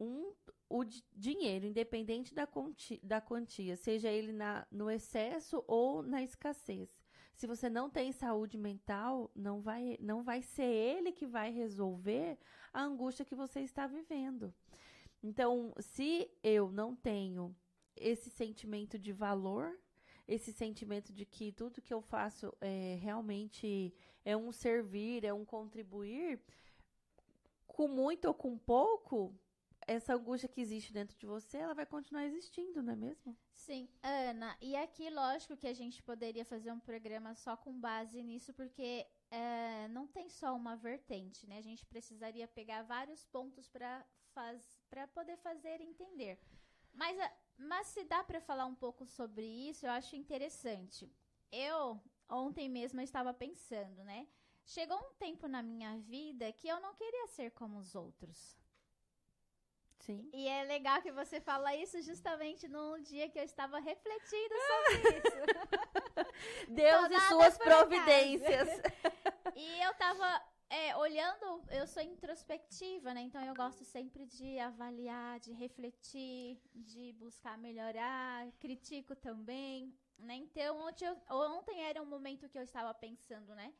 um, 0.00 0.32
o 0.68 0.84
dinheiro, 1.14 1.66
independente 1.66 2.34
da, 2.34 2.46
quantia, 2.46 2.98
da 3.02 3.20
quantia, 3.20 3.76
seja 3.76 4.08
ele 4.08 4.32
na, 4.32 4.66
no 4.70 4.90
excesso 4.90 5.62
ou 5.68 6.02
na 6.02 6.22
escassez, 6.22 6.88
se 7.40 7.46
você 7.46 7.70
não 7.70 7.88
tem 7.88 8.12
saúde 8.12 8.58
mental, 8.58 9.30
não 9.34 9.62
vai, 9.62 9.96
não 9.98 10.22
vai 10.22 10.42
ser 10.42 10.62
ele 10.62 11.10
que 11.10 11.26
vai 11.26 11.50
resolver 11.50 12.38
a 12.70 12.82
angústia 12.82 13.24
que 13.24 13.34
você 13.34 13.60
está 13.60 13.86
vivendo. 13.86 14.52
Então, 15.22 15.72
se 15.78 16.30
eu 16.42 16.70
não 16.70 16.94
tenho 16.94 17.56
esse 17.96 18.28
sentimento 18.28 18.98
de 18.98 19.10
valor, 19.10 19.78
esse 20.28 20.52
sentimento 20.52 21.14
de 21.14 21.24
que 21.24 21.50
tudo 21.50 21.80
que 21.80 21.94
eu 21.94 22.02
faço 22.02 22.54
é 22.60 22.98
realmente 23.00 23.92
é 24.22 24.36
um 24.36 24.52
servir, 24.52 25.24
é 25.24 25.32
um 25.32 25.44
contribuir, 25.44 26.40
com 27.66 27.88
muito 27.88 28.26
ou 28.26 28.34
com 28.34 28.58
pouco, 28.58 29.34
essa 29.92 30.14
angústia 30.14 30.48
que 30.48 30.60
existe 30.60 30.92
dentro 30.92 31.16
de 31.18 31.26
você, 31.26 31.58
ela 31.58 31.74
vai 31.74 31.84
continuar 31.84 32.24
existindo, 32.24 32.80
não 32.80 32.92
é 32.92 32.96
mesmo? 32.96 33.36
Sim, 33.52 33.88
Ana, 34.02 34.56
e 34.60 34.76
aqui, 34.76 35.10
lógico 35.10 35.56
que 35.56 35.66
a 35.66 35.74
gente 35.74 36.00
poderia 36.00 36.44
fazer 36.44 36.70
um 36.70 36.78
programa 36.78 37.34
só 37.34 37.56
com 37.56 37.72
base 37.78 38.22
nisso, 38.22 38.54
porque 38.54 39.04
é, 39.30 39.88
não 39.88 40.06
tem 40.06 40.28
só 40.28 40.54
uma 40.54 40.76
vertente, 40.76 41.44
né? 41.48 41.58
A 41.58 41.62
gente 41.62 41.84
precisaria 41.84 42.46
pegar 42.46 42.82
vários 42.82 43.24
pontos 43.26 43.68
para 43.68 44.06
para 44.88 45.08
poder 45.08 45.36
fazer 45.38 45.80
entender. 45.80 46.38
Mas, 46.94 47.18
mas 47.58 47.88
se 47.88 48.04
dá 48.04 48.22
para 48.22 48.40
falar 48.40 48.64
um 48.64 48.76
pouco 48.76 49.04
sobre 49.04 49.44
isso, 49.44 49.84
eu 49.84 49.90
acho 49.90 50.14
interessante. 50.14 51.12
Eu 51.50 52.00
ontem 52.28 52.68
mesmo 52.68 53.00
estava 53.00 53.34
pensando, 53.34 54.04
né? 54.04 54.28
Chegou 54.64 54.96
um 54.96 55.12
tempo 55.14 55.48
na 55.48 55.62
minha 55.62 55.98
vida 55.98 56.52
que 56.52 56.68
eu 56.68 56.80
não 56.80 56.94
queria 56.94 57.26
ser 57.26 57.50
como 57.50 57.78
os 57.78 57.96
outros. 57.96 58.59
Sim. 60.00 60.28
E 60.32 60.48
é 60.48 60.64
legal 60.64 61.00
que 61.02 61.12
você 61.12 61.40
fala 61.40 61.74
isso 61.76 62.00
justamente 62.02 62.66
num 62.66 63.00
dia 63.02 63.28
que 63.28 63.38
eu 63.38 63.44
estava 63.44 63.78
refletindo 63.78 64.54
sobre 64.70 65.18
isso. 65.18 65.36
Deus 66.68 67.10
e 67.10 67.20
suas 67.28 67.58
providências. 67.58 68.68
e 69.54 69.82
eu 69.82 69.90
estava 69.90 70.42
é, 70.70 70.96
olhando, 70.96 71.62
eu 71.70 71.86
sou 71.86 72.02
introspectiva, 72.02 73.12
né? 73.12 73.20
Então 73.20 73.44
eu 73.44 73.54
gosto 73.54 73.84
sempre 73.84 74.24
de 74.24 74.58
avaliar, 74.58 75.38
de 75.38 75.52
refletir, 75.52 76.58
de 76.74 77.12
buscar 77.14 77.58
melhorar, 77.58 78.50
critico 78.58 79.14
também, 79.14 79.92
né? 80.18 80.36
Então 80.36 80.78
ontem, 80.80 81.04
eu, 81.04 81.16
ontem 81.28 81.82
era 81.82 82.00
um 82.00 82.06
momento 82.06 82.48
que 82.48 82.58
eu 82.58 82.62
estava 82.62 82.94
pensando, 82.94 83.54
né? 83.54 83.74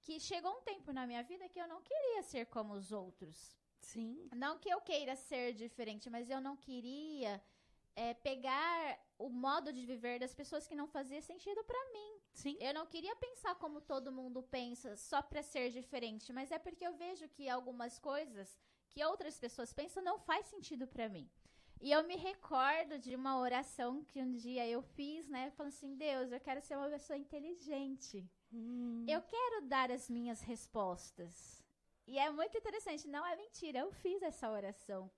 Que 0.00 0.18
chegou 0.18 0.50
um 0.50 0.62
tempo 0.62 0.92
na 0.92 1.06
minha 1.06 1.22
vida 1.22 1.48
que 1.48 1.58
eu 1.58 1.68
não 1.68 1.82
queria 1.82 2.22
ser 2.22 2.46
como 2.46 2.72
os 2.72 2.90
outros. 2.90 3.57
Sim. 3.92 4.28
Não 4.34 4.58
que 4.58 4.68
eu 4.68 4.80
queira 4.80 5.14
ser 5.16 5.54
diferente, 5.54 6.10
mas 6.10 6.28
eu 6.28 6.40
não 6.40 6.56
queria 6.56 7.42
é, 7.96 8.12
pegar 8.12 8.98
o 9.18 9.28
modo 9.28 9.72
de 9.72 9.84
viver 9.86 10.18
das 10.20 10.34
pessoas 10.34 10.66
que 10.68 10.74
não 10.80 10.86
fazia 10.86 11.22
sentido 11.22 11.64
para 11.64 11.92
mim. 11.92 12.10
Sim. 12.34 12.56
Eu 12.60 12.74
não 12.74 12.86
queria 12.86 13.16
pensar 13.16 13.54
como 13.54 13.80
todo 13.80 14.12
mundo 14.12 14.42
pensa 14.42 14.94
só 14.96 15.22
para 15.22 15.42
ser 15.42 15.70
diferente, 15.70 16.32
mas 16.32 16.52
é 16.52 16.58
porque 16.58 16.86
eu 16.86 16.94
vejo 16.94 17.26
que 17.28 17.48
algumas 17.48 17.98
coisas 17.98 18.58
que 18.90 19.04
outras 19.04 19.38
pessoas 19.38 19.72
pensam 19.72 20.02
não 20.02 20.18
faz 20.18 20.46
sentido 20.46 20.86
para 20.86 21.08
mim. 21.08 21.28
E 21.80 21.90
eu 21.92 22.02
me 22.04 22.16
recordo 22.16 22.98
de 22.98 23.14
uma 23.14 23.38
oração 23.38 24.04
que 24.04 24.20
um 24.20 24.34
dia 24.34 24.66
eu 24.66 24.82
fiz, 24.82 25.28
né? 25.28 25.50
Falando 25.52 25.72
assim: 25.72 25.94
Deus, 25.96 26.30
eu 26.30 26.40
quero 26.40 26.60
ser 26.60 26.76
uma 26.76 26.90
pessoa 26.90 27.16
inteligente. 27.16 28.28
Hum. 28.52 29.06
Eu 29.08 29.22
quero 29.22 29.66
dar 29.66 29.90
as 29.90 30.10
minhas 30.10 30.40
respostas. 30.42 31.67
E 32.12 32.18
é 32.18 32.30
muito 32.30 32.56
interessante, 32.56 33.06
não 33.06 33.24
é 33.26 33.36
mentira. 33.36 33.80
Eu 33.80 33.90
fiz 33.92 34.22
essa 34.22 34.50
oração 34.50 35.10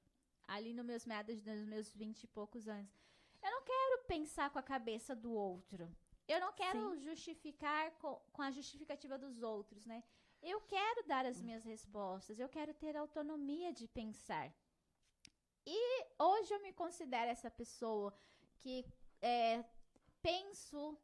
ali 0.55 0.74
nos 0.74 0.85
meus 0.85 1.07
meados 1.07 1.40
dos 1.40 1.64
meus 1.72 1.94
vinte 1.94 2.24
e 2.24 2.26
poucos 2.26 2.66
anos. 2.66 2.92
Eu 3.40 3.50
não 3.57 3.62
quero 3.62 4.05
pensar 4.09 4.50
com 4.50 4.59
a 4.59 4.70
cabeça 4.74 5.14
do 5.14 5.33
outro. 5.33 5.88
Eu 6.26 6.40
não 6.40 6.53
quero 6.53 6.81
Sim. 6.94 7.00
justificar 7.09 7.92
com, 8.00 8.16
com 8.33 8.42
a 8.42 8.50
justificativa 8.50 9.16
dos 9.16 9.40
outros, 9.40 9.87
né? 9.87 10.03
Eu 10.42 10.61
quero 10.62 11.07
dar 11.07 11.24
as 11.24 11.40
minhas 11.40 11.64
respostas, 11.64 12.40
eu 12.40 12.48
quero 12.48 12.74
ter 12.74 12.96
autonomia 12.96 13.72
de 13.72 13.87
pensar. 13.87 14.53
E 15.64 15.79
hoje 16.18 16.53
eu 16.53 16.61
me 16.61 16.72
considero 16.72 17.31
essa 17.31 17.50
pessoa 17.50 18.12
que 18.59 18.85
é, 19.22 19.64
penso 20.20 20.98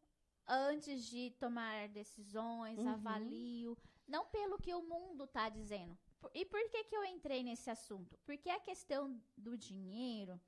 antes 0.48 1.04
de 1.04 1.30
tomar 1.38 1.88
decisões, 1.88 2.78
uhum. 2.80 2.88
avalio, 2.88 3.78
não 4.06 4.26
pelo 4.26 4.58
que 4.58 4.74
o 4.74 4.82
mundo 4.82 5.24
está 5.24 5.48
dizendo, 5.48 5.98
e 6.34 6.44
por 6.44 6.68
que, 6.70 6.84
que 6.84 6.96
eu 6.96 7.04
entrei 7.04 7.42
nesse 7.42 7.70
assunto? 7.70 8.18
Porque 8.24 8.48
a 8.50 8.60
questão 8.60 9.20
do 9.36 9.56
dinheiro, 9.56 10.40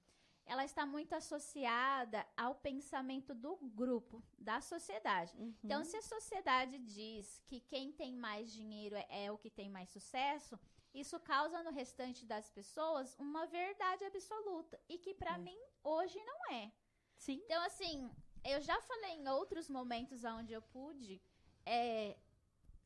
ela 0.44 0.64
está 0.64 0.86
muito 0.86 1.14
associada 1.14 2.26
ao 2.36 2.54
pensamento 2.54 3.34
do 3.34 3.56
grupo, 3.56 4.22
da 4.38 4.60
sociedade. 4.60 5.36
Uhum. 5.36 5.54
Então, 5.62 5.84
se 5.84 5.96
a 5.96 6.02
sociedade 6.02 6.78
diz 6.78 7.40
que 7.46 7.60
quem 7.60 7.92
tem 7.92 8.16
mais 8.16 8.52
dinheiro 8.52 8.96
é, 8.96 9.06
é 9.26 9.32
o 9.32 9.38
que 9.38 9.50
tem 9.50 9.68
mais 9.68 9.90
sucesso, 9.90 10.58
isso 10.94 11.20
causa 11.20 11.62
no 11.62 11.70
restante 11.70 12.24
das 12.24 12.50
pessoas 12.50 13.14
uma 13.18 13.46
verdade 13.46 14.04
absoluta 14.04 14.80
e 14.88 14.98
que 14.98 15.14
para 15.14 15.34
é. 15.34 15.38
mim 15.38 15.58
hoje 15.84 16.18
não 16.24 16.52
é. 16.52 16.72
Sim. 17.16 17.40
Então, 17.44 17.62
assim, 17.64 18.10
eu 18.44 18.60
já 18.60 18.80
falei 18.82 19.12
em 19.12 19.28
outros 19.28 19.68
momentos 19.68 20.24
onde 20.24 20.52
eu 20.52 20.62
pude 20.62 21.20
é, 21.66 22.16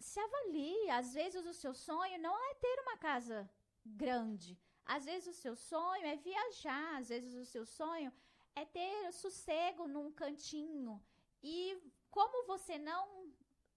se 0.02 0.18
avalie. 0.20 0.90
Às 0.90 1.14
vezes 1.14 1.46
o 1.46 1.54
seu 1.54 1.74
sonho 1.74 2.20
não 2.20 2.36
é 2.50 2.54
ter 2.54 2.80
uma 2.80 2.96
casa 2.96 3.48
grande. 3.84 4.58
Às 4.84 5.04
vezes 5.04 5.36
o 5.36 5.40
seu 5.40 5.54
sonho 5.56 6.04
é 6.04 6.16
viajar. 6.16 6.96
Às 6.96 7.08
vezes 7.08 7.34
o 7.34 7.46
seu 7.46 7.64
sonho 7.64 8.12
é 8.54 8.64
ter 8.64 9.12
sossego 9.12 9.86
num 9.86 10.10
cantinho. 10.12 11.02
E 11.42 11.78
como 12.10 12.46
você 12.46 12.78
não 12.78 13.32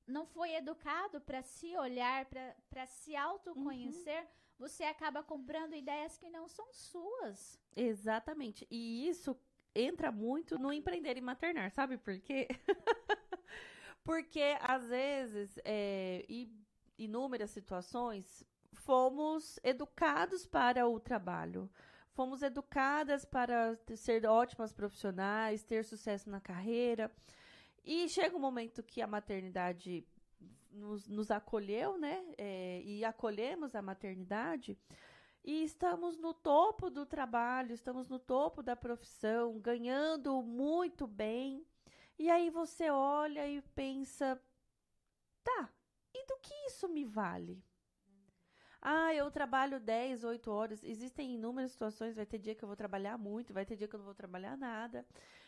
não 0.07 0.25
foi 0.25 0.53
educado 0.53 1.19
para 1.19 1.41
se 1.41 1.75
olhar, 1.77 2.27
para 2.69 2.85
se 2.85 3.15
autoconhecer, 3.15 4.21
uhum. 4.21 4.27
você 4.59 4.83
acaba 4.83 5.23
comprando 5.23 5.73
ideias 5.73 6.15
que 6.15 6.29
não 6.29 6.47
são 6.47 6.71
suas. 6.71 7.59
Exatamente. 7.75 8.67
E 8.69 9.07
isso 9.07 9.35
entra 9.73 10.11
muito 10.11 10.59
no 10.59 10.71
empreender 10.71 11.17
e 11.17 11.21
maternar, 11.21 11.71
sabe 11.71 11.97
por 11.97 12.19
quê? 12.19 12.47
Porque, 14.05 14.55
às 14.61 14.85
vezes, 14.87 15.59
é, 15.65 16.23
e 16.29 16.49
inúmeras 16.97 17.49
situações, 17.49 18.45
fomos 18.71 19.59
educados 19.63 20.45
para 20.45 20.87
o 20.87 20.99
trabalho. 20.99 21.67
Fomos 22.11 22.43
educadas 22.43 23.25
para 23.25 23.77
ser 23.95 24.25
ótimas 24.27 24.71
profissionais, 24.71 25.63
ter 25.63 25.83
sucesso 25.83 26.29
na 26.29 26.39
carreira. 26.39 27.11
E 27.83 28.07
chega 28.07 28.37
um 28.37 28.39
momento 28.39 28.83
que 28.83 29.01
a 29.01 29.07
maternidade 29.07 30.07
nos, 30.71 31.07
nos 31.07 31.31
acolheu, 31.31 31.97
né? 31.97 32.23
É, 32.37 32.81
e 32.83 33.03
acolhemos 33.03 33.73
a 33.73 33.81
maternidade. 33.81 34.77
E 35.43 35.63
estamos 35.63 36.15
no 36.17 36.31
topo 36.33 36.91
do 36.91 37.07
trabalho, 37.07 37.73
estamos 37.73 38.07
no 38.07 38.19
topo 38.19 38.61
da 38.61 38.75
profissão, 38.75 39.59
ganhando 39.59 40.43
muito 40.43 41.07
bem. 41.07 41.65
E 42.17 42.29
aí 42.29 42.49
você 42.49 42.89
olha 42.89 43.47
e 43.47 43.61
pensa: 43.61 44.41
tá, 45.43 45.69
e 46.13 46.25
do 46.25 46.37
que 46.41 46.53
isso 46.67 46.87
me 46.87 47.05
vale? 47.05 47.63
Ah, 48.81 49.13
eu 49.15 49.31
trabalho 49.31 49.79
10, 49.79 50.23
8 50.23 50.51
horas. 50.51 50.83
Existem 50.83 51.33
inúmeras 51.33 51.71
situações. 51.71 52.15
Vai 52.15 52.25
ter 52.25 52.37
dia 52.37 52.53
que 52.53 52.63
eu 52.63 52.67
vou 52.67 52.75
trabalhar 52.75 53.17
muito, 53.17 53.51
vai 53.53 53.65
ter 53.65 53.75
dia 53.75 53.87
que 53.87 53.95
eu 53.95 53.97
não 53.97 54.05
vou 54.05 54.13
trabalhar 54.13 54.55
nada. 54.55 55.03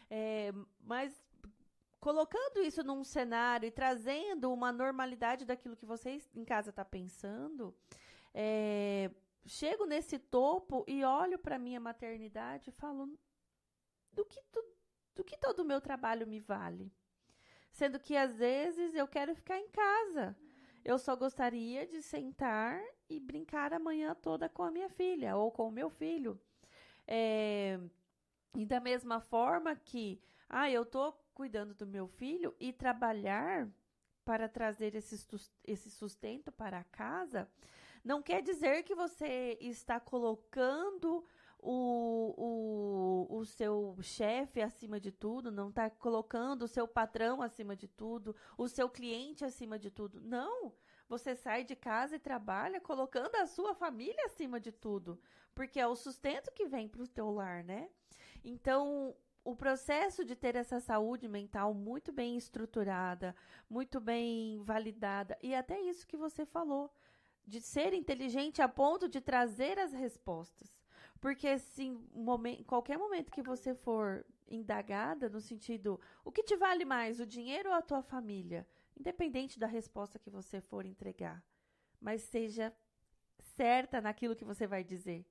É, 0.09 0.51
mas 0.79 1.13
colocando 1.99 2.61
isso 2.61 2.83
num 2.83 3.03
cenário 3.03 3.67
e 3.67 3.71
trazendo 3.71 4.51
uma 4.51 4.71
normalidade 4.71 5.45
daquilo 5.45 5.75
que 5.75 5.85
vocês 5.85 6.29
em 6.33 6.43
casa 6.43 6.69
está 6.71 6.83
pensando, 6.83 7.75
é, 8.33 9.11
chego 9.45 9.85
nesse 9.85 10.17
topo 10.17 10.83
e 10.87 11.03
olho 11.03 11.37
para 11.37 11.59
minha 11.59 11.79
maternidade 11.79 12.69
e 12.69 12.73
falo 12.73 13.07
do 14.13 14.25
que 14.25 14.41
do 14.51 14.63
que 15.27 15.37
todo 15.37 15.59
o 15.59 15.65
meu 15.65 15.79
trabalho 15.79 16.25
me 16.25 16.39
vale? 16.39 16.91
Sendo 17.71 17.99
que 17.99 18.15
às 18.15 18.35
vezes 18.35 18.95
eu 18.95 19.07
quero 19.07 19.35
ficar 19.35 19.59
em 19.59 19.69
casa. 19.69 20.35
Eu 20.83 20.97
só 20.97 21.15
gostaria 21.15 21.85
de 21.85 22.01
sentar 22.01 22.81
e 23.09 23.19
brincar 23.19 23.73
a 23.73 23.79
manhã 23.79 24.15
toda 24.15 24.47
com 24.47 24.63
a 24.63 24.71
minha 24.71 24.89
filha 24.89 25.35
ou 25.35 25.51
com 25.51 25.67
o 25.67 25.71
meu 25.71 25.89
filho. 25.89 26.39
É, 27.05 27.79
e 28.55 28.65
da 28.65 28.79
mesma 28.79 29.19
forma 29.19 29.75
que, 29.75 30.21
ah, 30.49 30.71
eu 30.71 30.85
tô 30.85 31.11
cuidando 31.33 31.75
do 31.75 31.85
meu 31.85 32.07
filho 32.07 32.55
e 32.59 32.71
trabalhar 32.71 33.69
para 34.25 34.49
trazer 34.49 34.95
esse 34.95 35.91
sustento 35.91 36.51
para 36.51 36.79
a 36.79 36.83
casa, 36.83 37.49
não 38.03 38.21
quer 38.21 38.41
dizer 38.41 38.83
que 38.83 38.95
você 38.95 39.57
está 39.61 39.99
colocando 39.99 41.25
o, 41.59 43.27
o, 43.29 43.37
o 43.37 43.45
seu 43.45 43.97
chefe 44.01 44.61
acima 44.61 44.99
de 44.99 45.11
tudo, 45.11 45.51
não 45.51 45.69
está 45.69 45.89
colocando 45.89 46.63
o 46.63 46.67
seu 46.67 46.87
patrão 46.87 47.41
acima 47.41 47.75
de 47.75 47.87
tudo, 47.87 48.35
o 48.57 48.67
seu 48.67 48.89
cliente 48.89 49.43
acima 49.43 49.77
de 49.77 49.89
tudo. 49.89 50.21
Não! 50.21 50.73
Você 51.09 51.35
sai 51.35 51.63
de 51.63 51.75
casa 51.75 52.17
e 52.17 52.19
trabalha 52.19 52.81
colocando 52.81 53.35
a 53.35 53.45
sua 53.45 53.73
família 53.73 54.25
acima 54.25 54.59
de 54.59 54.71
tudo, 54.71 55.19
porque 55.55 55.79
é 55.79 55.87
o 55.87 55.95
sustento 55.95 56.51
que 56.51 56.67
vem 56.67 56.87
para 56.87 57.01
o 57.01 57.07
teu 57.07 57.31
lar, 57.31 57.63
né? 57.63 57.89
Então, 58.43 59.15
o 59.43 59.55
processo 59.55 60.25
de 60.25 60.35
ter 60.35 60.57
essa 60.57 60.81
saúde 60.81 61.27
mental 61.27 61.73
muito 61.73 62.11
bem 62.11 62.35
estruturada, 62.35 63.33
muito 63.69 64.01
bem 64.01 64.61
validada, 64.63 65.37
e 65.41 65.55
até 65.55 65.79
isso 65.79 66.05
que 66.05 66.17
você 66.17 66.45
falou, 66.45 66.93
de 67.45 67.61
ser 67.61 67.93
inteligente 67.93 68.61
a 68.61 68.67
ponto 68.67 69.07
de 69.07 69.21
trazer 69.21 69.79
as 69.79 69.93
respostas. 69.93 70.76
Porque, 71.19 71.47
assim, 71.47 72.07
momento, 72.13 72.63
qualquer 72.65 72.97
momento 72.97 73.31
que 73.31 73.41
você 73.41 73.73
for 73.73 74.25
indagada 74.47 75.29
no 75.29 75.41
sentido, 75.41 75.99
o 76.23 76.31
que 76.31 76.43
te 76.43 76.55
vale 76.55 76.85
mais, 76.85 77.19
o 77.19 77.25
dinheiro 77.25 77.69
ou 77.69 77.75
a 77.75 77.81
tua 77.81 78.01
família? 78.01 78.67
Independente 78.95 79.59
da 79.59 79.67
resposta 79.67 80.19
que 80.19 80.29
você 80.29 80.61
for 80.61 80.85
entregar. 80.85 81.43
Mas 81.99 82.21
seja 82.21 82.73
certa 83.55 83.99
naquilo 83.99 84.35
que 84.35 84.45
você 84.45 84.67
vai 84.67 84.83
dizer. 84.83 85.25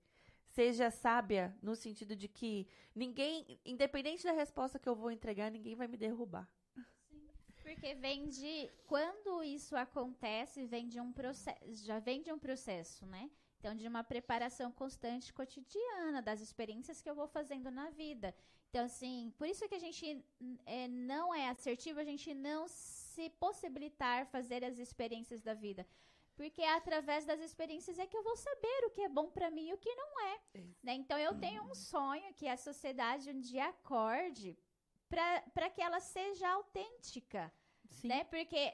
Seja 0.48 0.90
sábia 0.90 1.56
no 1.62 1.74
sentido 1.74 2.16
de 2.16 2.28
que 2.28 2.66
ninguém, 2.94 3.60
independente 3.64 4.24
da 4.24 4.32
resposta 4.32 4.78
que 4.78 4.88
eu 4.88 4.94
vou 4.94 5.10
entregar, 5.10 5.50
ninguém 5.50 5.74
vai 5.74 5.86
me 5.86 5.96
derrubar. 5.96 6.48
Porque 7.62 7.94
vem 7.94 8.28
de 8.28 8.70
quando 8.86 9.42
isso 9.42 9.76
acontece, 9.76 10.66
vem 10.66 10.88
de 10.88 11.00
um 11.00 11.12
processo, 11.12 11.84
já 11.84 11.98
vem 11.98 12.22
de 12.22 12.32
um 12.32 12.38
processo, 12.38 13.04
né? 13.06 13.28
Então, 13.66 13.74
de 13.74 13.88
uma 13.88 14.04
preparação 14.04 14.70
constante 14.70 15.32
cotidiana, 15.32 16.22
das 16.22 16.40
experiências 16.40 17.02
que 17.02 17.10
eu 17.10 17.16
vou 17.16 17.26
fazendo 17.26 17.68
na 17.68 17.90
vida. 17.90 18.32
Então, 18.70 18.84
assim, 18.84 19.34
por 19.36 19.48
isso 19.48 19.68
que 19.68 19.74
a 19.74 19.80
gente 19.80 20.24
é, 20.64 20.86
não 20.86 21.34
é 21.34 21.48
assertivo, 21.48 21.98
a 21.98 22.04
gente 22.04 22.32
não 22.32 22.68
se 22.68 23.28
possibilitar 23.30 24.24
fazer 24.26 24.64
as 24.64 24.78
experiências 24.78 25.42
da 25.42 25.52
vida. 25.52 25.84
Porque 26.36 26.62
é 26.62 26.76
através 26.76 27.24
das 27.24 27.40
experiências 27.40 27.98
é 27.98 28.06
que 28.06 28.16
eu 28.16 28.22
vou 28.22 28.36
saber 28.36 28.84
o 28.84 28.90
que 28.90 29.00
é 29.00 29.08
bom 29.08 29.28
para 29.30 29.50
mim 29.50 29.70
e 29.70 29.74
o 29.74 29.78
que 29.78 29.92
não 29.96 30.20
é. 30.20 30.40
Né? 30.80 30.94
Então, 30.94 31.18
eu 31.18 31.34
tenho 31.36 31.64
um 31.64 31.74
sonho 31.74 32.32
que 32.34 32.46
a 32.46 32.56
sociedade 32.56 33.32
um 33.32 33.40
dia 33.40 33.66
acorde 33.66 34.56
para 35.08 35.70
que 35.70 35.82
ela 35.82 35.98
seja 35.98 36.48
autêntica. 36.50 37.52
Sim. 37.90 38.06
Né? 38.06 38.22
Porque 38.22 38.72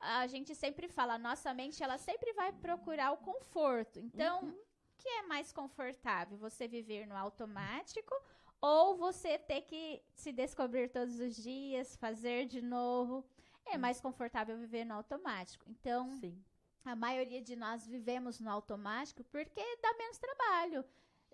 a 0.00 0.26
gente 0.26 0.54
sempre 0.54 0.88
fala, 0.88 1.18
nossa 1.18 1.52
mente 1.54 1.82
ela 1.82 1.98
sempre 1.98 2.32
vai 2.32 2.52
procurar 2.52 3.12
o 3.12 3.16
conforto. 3.18 3.98
Então, 3.98 4.42
uhum. 4.42 4.50
o 4.50 4.64
que 4.98 5.08
é 5.08 5.22
mais 5.22 5.52
confortável? 5.52 6.36
Você 6.38 6.68
viver 6.68 7.06
no 7.06 7.16
automático 7.16 8.14
ou 8.60 8.96
você 8.96 9.38
ter 9.38 9.62
que 9.62 10.02
se 10.14 10.32
descobrir 10.32 10.88
todos 10.88 11.18
os 11.20 11.36
dias, 11.36 11.96
fazer 11.96 12.46
de 12.46 12.62
novo? 12.62 13.24
É 13.66 13.78
mais 13.78 14.00
confortável 14.00 14.58
viver 14.58 14.84
no 14.84 14.94
automático. 14.94 15.64
Então, 15.68 16.10
Sim. 16.18 16.42
a 16.84 16.94
maioria 16.94 17.40
de 17.40 17.56
nós 17.56 17.86
vivemos 17.86 18.40
no 18.40 18.50
automático 18.50 19.24
porque 19.24 19.60
dá 19.82 19.92
menos 19.94 20.18
trabalho. 20.18 20.84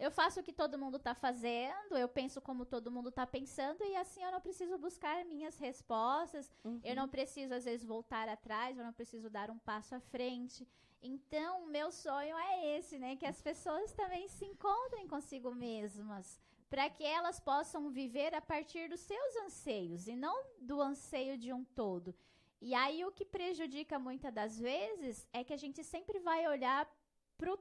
Eu 0.01 0.11
faço 0.11 0.41
o 0.41 0.43
que 0.43 0.53
todo 0.61 0.79
mundo 0.79 0.97
está 0.97 1.15
fazendo, 1.15 1.95
eu 1.95 2.09
penso 2.09 2.41
como 2.41 2.65
todo 2.65 2.91
mundo 2.91 3.11
está 3.11 3.27
pensando, 3.27 3.85
e 3.85 3.95
assim 3.97 4.25
eu 4.25 4.33
não 4.33 4.41
preciso 4.41 4.79
buscar 4.79 5.27
minhas 5.27 5.59
respostas, 5.59 6.51
uhum. 6.65 6.81
eu 6.83 6.97
não 6.97 7.07
preciso, 7.07 7.53
às 7.53 7.67
vezes, 7.67 7.85
voltar 7.85 8.27
atrás, 8.27 8.79
eu 8.79 8.85
não 8.85 8.95
preciso 8.95 9.29
dar 9.29 9.51
um 9.51 9.59
passo 9.59 9.95
à 9.95 10.01
frente. 10.01 10.67
Então, 11.03 11.67
meu 11.67 11.93
sonho 11.93 12.35
é 12.35 12.79
esse, 12.79 12.99
né? 12.99 13.15
Que 13.15 13.27
as 13.27 13.43
pessoas 13.43 13.93
também 13.93 14.27
se 14.27 14.47
encontrem 14.47 15.07
consigo 15.07 15.55
mesmas, 15.55 16.41
para 16.71 16.89
que 16.89 17.05
elas 17.05 17.39
possam 17.39 17.91
viver 17.91 18.35
a 18.35 18.41
partir 18.41 18.89
dos 18.89 19.01
seus 19.01 19.37
anseios 19.45 20.09
e 20.09 20.17
não 20.17 20.45
do 20.63 20.81
anseio 20.81 21.37
de 21.37 21.53
um 21.53 21.63
todo. 21.63 22.15
E 22.59 22.75
aí 22.75 23.05
o 23.05 23.13
que 23.13 23.27
prejudica 23.27 23.99
muitas 23.99 24.33
das 24.33 24.59
vezes 24.59 25.29
é 25.31 25.45
que 25.45 25.53
a 25.53 25.59
gente 25.59 25.85
sempre 25.85 26.19
vai 26.21 26.49
olhar 26.49 26.91
pro 27.37 27.59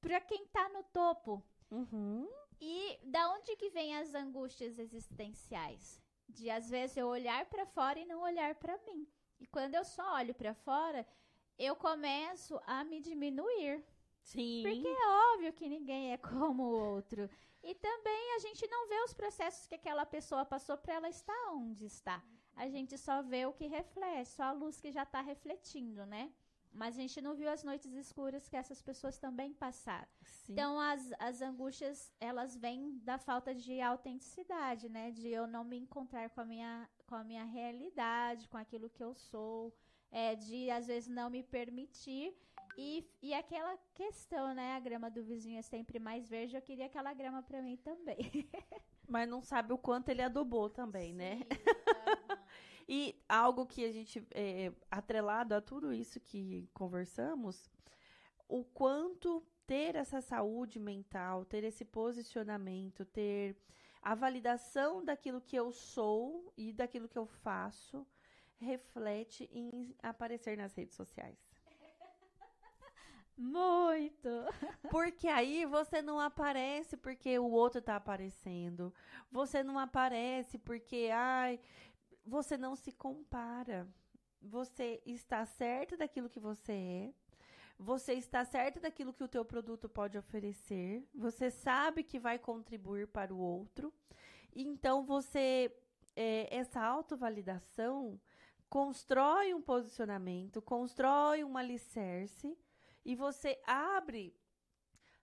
para 0.00 0.20
quem 0.20 0.46
tá 0.46 0.68
no 0.70 0.82
topo. 0.84 1.42
Uhum. 1.70 2.28
E 2.60 2.98
da 3.04 3.32
onde 3.32 3.56
que 3.56 3.70
vem 3.70 3.96
as 3.96 4.14
angústias 4.14 4.78
existenciais? 4.78 6.00
De 6.28 6.50
às 6.50 6.68
vezes 6.68 6.96
eu 6.96 7.06
olhar 7.06 7.46
para 7.46 7.66
fora 7.66 7.98
e 7.98 8.04
não 8.04 8.20
olhar 8.22 8.54
para 8.56 8.78
mim. 8.86 9.06
E 9.38 9.46
quando 9.46 9.74
eu 9.74 9.84
só 9.84 10.14
olho 10.14 10.34
para 10.34 10.54
fora, 10.54 11.06
eu 11.58 11.74
começo 11.74 12.60
a 12.66 12.84
me 12.84 13.00
diminuir. 13.00 13.84
Sim. 14.22 14.62
Porque 14.62 14.86
é 14.86 15.08
óbvio 15.32 15.52
que 15.52 15.68
ninguém 15.68 16.12
é 16.12 16.18
como 16.18 16.62
o 16.64 16.94
outro. 16.94 17.28
E 17.62 17.74
também 17.74 18.36
a 18.36 18.38
gente 18.38 18.66
não 18.68 18.88
vê 18.88 19.02
os 19.02 19.14
processos 19.14 19.66
que 19.66 19.74
aquela 19.74 20.06
pessoa 20.06 20.44
passou 20.44 20.76
para 20.76 20.94
ela 20.94 21.08
estar 21.08 21.52
onde 21.52 21.86
está. 21.86 22.22
A 22.54 22.68
gente 22.68 22.96
só 22.98 23.22
vê 23.22 23.46
o 23.46 23.52
que 23.52 23.66
reflete, 23.66 24.28
só 24.28 24.44
a 24.44 24.52
luz 24.52 24.80
que 24.80 24.90
já 24.90 25.02
está 25.02 25.20
refletindo, 25.20 26.04
né? 26.06 26.32
Mas 26.72 26.96
a 26.96 27.00
gente 27.00 27.20
não 27.20 27.34
viu 27.34 27.50
as 27.50 27.64
noites 27.64 27.92
escuras 27.94 28.48
que 28.48 28.56
essas 28.56 28.80
pessoas 28.80 29.18
também 29.18 29.52
passaram. 29.52 30.06
Sim. 30.22 30.52
Então, 30.52 30.78
as, 30.78 31.12
as 31.18 31.42
angústias, 31.42 32.12
elas 32.20 32.56
vêm 32.56 32.98
da 33.02 33.18
falta 33.18 33.54
de 33.54 33.80
autenticidade, 33.80 34.88
né? 34.88 35.10
De 35.10 35.28
eu 35.28 35.46
não 35.46 35.64
me 35.64 35.76
encontrar 35.78 36.30
com 36.30 36.40
a 36.40 36.44
minha, 36.44 36.88
com 37.06 37.16
a 37.16 37.24
minha 37.24 37.44
realidade, 37.44 38.48
com 38.48 38.56
aquilo 38.56 38.88
que 38.88 39.02
eu 39.02 39.14
sou. 39.14 39.74
É, 40.12 40.34
de, 40.34 40.70
às 40.70 40.86
vezes, 40.86 41.08
não 41.08 41.28
me 41.28 41.42
permitir. 41.42 42.36
E, 42.76 43.04
e 43.20 43.34
aquela 43.34 43.76
questão, 43.94 44.54
né? 44.54 44.74
A 44.76 44.80
grama 44.80 45.10
do 45.10 45.22
vizinho 45.22 45.58
é 45.58 45.62
sempre 45.62 45.98
mais 45.98 46.28
verde. 46.28 46.56
Eu 46.56 46.62
queria 46.62 46.86
aquela 46.86 47.12
grama 47.12 47.42
para 47.42 47.60
mim 47.60 47.76
também. 47.76 48.18
Mas 49.08 49.28
não 49.28 49.42
sabe 49.42 49.72
o 49.72 49.78
quanto 49.78 50.08
ele 50.08 50.22
adubou 50.22 50.70
também, 50.70 51.12
né? 51.12 51.38
Sim, 51.38 51.40
né? 51.40 51.46
E 52.92 53.14
algo 53.28 53.66
que 53.66 53.84
a 53.84 53.92
gente, 53.92 54.26
é, 54.32 54.72
atrelado 54.90 55.54
a 55.54 55.60
tudo 55.60 55.94
isso 55.94 56.18
que 56.18 56.68
conversamos, 56.74 57.70
o 58.48 58.64
quanto 58.64 59.46
ter 59.64 59.94
essa 59.94 60.20
saúde 60.20 60.80
mental, 60.80 61.44
ter 61.44 61.62
esse 61.62 61.84
posicionamento, 61.84 63.04
ter 63.04 63.56
a 64.02 64.16
validação 64.16 65.04
daquilo 65.04 65.40
que 65.40 65.54
eu 65.54 65.70
sou 65.70 66.52
e 66.56 66.72
daquilo 66.72 67.08
que 67.08 67.16
eu 67.16 67.26
faço, 67.26 68.04
reflete 68.58 69.48
em 69.52 69.94
aparecer 70.02 70.58
nas 70.58 70.74
redes 70.74 70.96
sociais. 70.96 71.38
Muito! 73.38 74.28
Porque 74.90 75.28
aí 75.28 75.64
você 75.64 76.02
não 76.02 76.18
aparece 76.18 76.96
porque 76.96 77.38
o 77.38 77.52
outro 77.52 77.80
tá 77.80 77.94
aparecendo. 77.94 78.92
Você 79.30 79.62
não 79.62 79.78
aparece 79.78 80.58
porque, 80.58 81.08
ai, 81.12 81.60
você 82.24 82.56
não 82.56 82.76
se 82.76 82.92
compara. 82.92 83.88
Você 84.40 85.02
está 85.04 85.44
certo 85.44 85.96
daquilo 85.96 86.28
que 86.28 86.40
você 86.40 86.72
é. 86.72 87.14
Você 87.78 88.14
está 88.14 88.44
certo 88.44 88.78
daquilo 88.80 89.12
que 89.12 89.24
o 89.24 89.28
teu 89.28 89.44
produto 89.44 89.88
pode 89.88 90.18
oferecer. 90.18 91.06
Você 91.14 91.50
sabe 91.50 92.02
que 92.02 92.18
vai 92.18 92.38
contribuir 92.38 93.08
para 93.08 93.34
o 93.34 93.38
outro. 93.38 93.92
Então 94.54 95.04
você 95.04 95.74
é, 96.14 96.54
essa 96.54 96.82
autovalidação 96.82 98.20
constrói 98.68 99.54
um 99.54 99.62
posicionamento, 99.62 100.62
constrói 100.62 101.42
um 101.42 101.56
alicerce 101.56 102.56
e 103.04 103.16
você 103.16 103.60
abre 103.66 104.36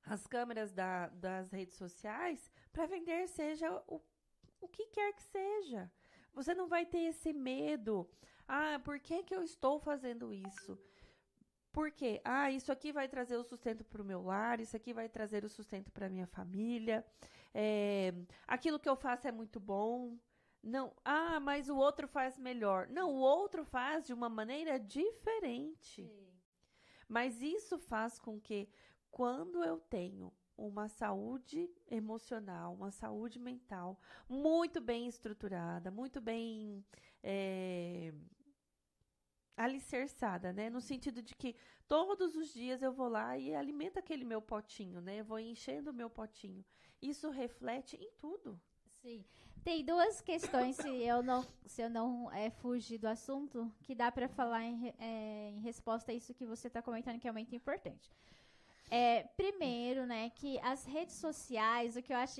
as 0.03 0.25
câmeras 0.25 0.73
da, 0.73 1.07
das 1.09 1.51
redes 1.51 1.75
sociais 1.75 2.51
para 2.71 2.85
vender, 2.85 3.27
seja 3.27 3.71
o, 3.87 4.01
o 4.61 4.67
que 4.67 4.87
quer 4.87 5.13
que 5.13 5.21
seja. 5.23 5.91
Você 6.37 6.53
não 6.53 6.67
vai 6.67 6.85
ter 6.85 6.99
esse 6.99 7.33
medo. 7.33 8.07
Ah, 8.47 8.79
por 8.83 8.99
que, 8.99 9.23
que 9.23 9.35
eu 9.35 9.41
estou 9.41 9.79
fazendo 9.79 10.31
isso? 10.31 10.77
Por 11.71 11.89
quê? 11.91 12.21
Ah, 12.23 12.51
isso 12.51 12.71
aqui 12.71 12.91
vai 12.91 13.07
trazer 13.07 13.37
o 13.37 13.43
sustento 13.43 13.83
para 13.83 14.03
o 14.03 14.05
meu 14.05 14.21
lar, 14.21 14.61
isso 14.61 14.77
aqui 14.77 14.93
vai 14.93 15.09
trazer 15.09 15.43
o 15.43 15.49
sustento 15.49 15.91
para 15.91 16.07
minha 16.07 16.27
família. 16.27 17.03
É, 17.55 18.13
aquilo 18.45 18.79
que 18.79 18.87
eu 18.87 18.95
faço 18.95 19.27
é 19.27 19.31
muito 19.31 19.59
bom. 19.59 20.15
Não, 20.61 20.93
ah, 21.03 21.39
mas 21.39 21.69
o 21.69 21.75
outro 21.75 22.07
faz 22.07 22.37
melhor. 22.37 22.87
Não, 22.87 23.15
o 23.15 23.19
outro 23.19 23.65
faz 23.65 24.05
de 24.05 24.13
uma 24.13 24.29
maneira 24.29 24.79
diferente. 24.79 26.03
Sim. 26.03 26.39
Mas 27.07 27.41
isso 27.41 27.79
faz 27.79 28.19
com 28.19 28.39
que, 28.39 28.69
quando 29.09 29.63
eu 29.63 29.79
tenho 29.79 30.31
uma 30.57 30.87
saúde 30.87 31.69
emocional, 31.89 32.73
uma 32.73 32.91
saúde 32.91 33.37
mental 33.37 33.99
muito 34.27 34.81
bem 34.81 35.07
estruturada, 35.07 35.91
muito 35.91 36.19
bem 36.19 36.83
é, 37.21 38.11
alicerçada, 39.55 40.51
né? 40.51 40.69
No 40.69 40.81
sentido 40.81 41.21
de 41.21 41.35
que 41.35 41.55
todos 41.87 42.35
os 42.35 42.53
dias 42.53 42.81
eu 42.81 42.91
vou 42.91 43.07
lá 43.07 43.37
e 43.37 43.53
alimento 43.53 43.97
aquele 43.97 44.25
meu 44.25 44.41
potinho, 44.41 44.99
né? 44.99 45.23
vou 45.23 45.39
enchendo 45.39 45.91
o 45.91 45.93
meu 45.93 46.09
potinho. 46.09 46.63
Isso 47.01 47.29
reflete 47.29 47.95
em 47.95 48.11
tudo. 48.19 48.59
Sim. 49.01 49.23
Tem 49.63 49.83
duas 49.83 50.21
questões, 50.21 50.75
se 50.77 50.87
eu 50.87 51.21
não, 51.21 51.45
se 51.65 51.81
eu 51.81 51.89
não 51.89 52.31
é, 52.31 52.49
fugir 52.49 52.97
do 52.97 53.07
assunto, 53.07 53.71
que 53.83 53.93
dá 53.93 54.11
para 54.11 54.27
falar 54.29 54.63
em, 54.63 54.93
é, 54.97 55.49
em 55.49 55.59
resposta 55.59 56.11
a 56.11 56.15
isso 56.15 56.33
que 56.33 56.45
você 56.45 56.67
está 56.67 56.81
comentando, 56.81 57.19
que 57.19 57.27
é 57.27 57.31
muito 57.31 57.53
importante. 57.53 58.09
É, 58.89 59.23
primeiro, 59.35 60.05
né, 60.05 60.29
que 60.29 60.59
as 60.59 60.85
redes 60.85 61.15
sociais, 61.15 61.95
o 61.95 62.01
que 62.01 62.13
eu 62.13 62.17
acho 62.17 62.39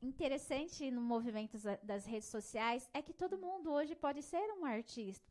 interessante 0.00 0.90
no 0.90 1.00
movimento 1.00 1.58
das 1.82 2.06
redes 2.06 2.28
sociais 2.28 2.88
é 2.94 3.02
que 3.02 3.12
todo 3.12 3.36
mundo 3.36 3.72
hoje 3.72 3.94
pode 3.94 4.22
ser 4.22 4.52
um 4.52 4.64
artista. 4.64 5.26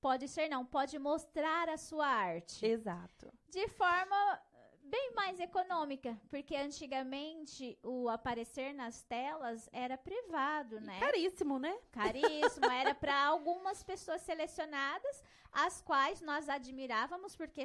Pode 0.00 0.28
ser, 0.28 0.48
não, 0.48 0.64
pode 0.64 0.98
mostrar 0.98 1.68
a 1.68 1.78
sua 1.78 2.06
arte. 2.06 2.64
Exato. 2.64 3.32
De 3.48 3.66
forma 3.68 4.40
bem 4.84 5.12
mais 5.14 5.40
econômica, 5.40 6.16
porque 6.28 6.54
antigamente 6.54 7.78
o 7.82 8.08
aparecer 8.08 8.74
nas 8.74 9.02
telas 9.02 9.68
era 9.72 9.96
privado, 9.96 10.80
né? 10.80 11.00
Caríssimo, 11.00 11.58
né? 11.58 11.76
Caríssimo, 11.90 12.66
era 12.66 12.94
para 12.94 13.24
algumas 13.24 13.82
pessoas 13.82 14.20
selecionadas, 14.22 15.22
as 15.50 15.80
quais 15.80 16.20
nós 16.20 16.48
admirávamos, 16.48 17.34
porque 17.34 17.64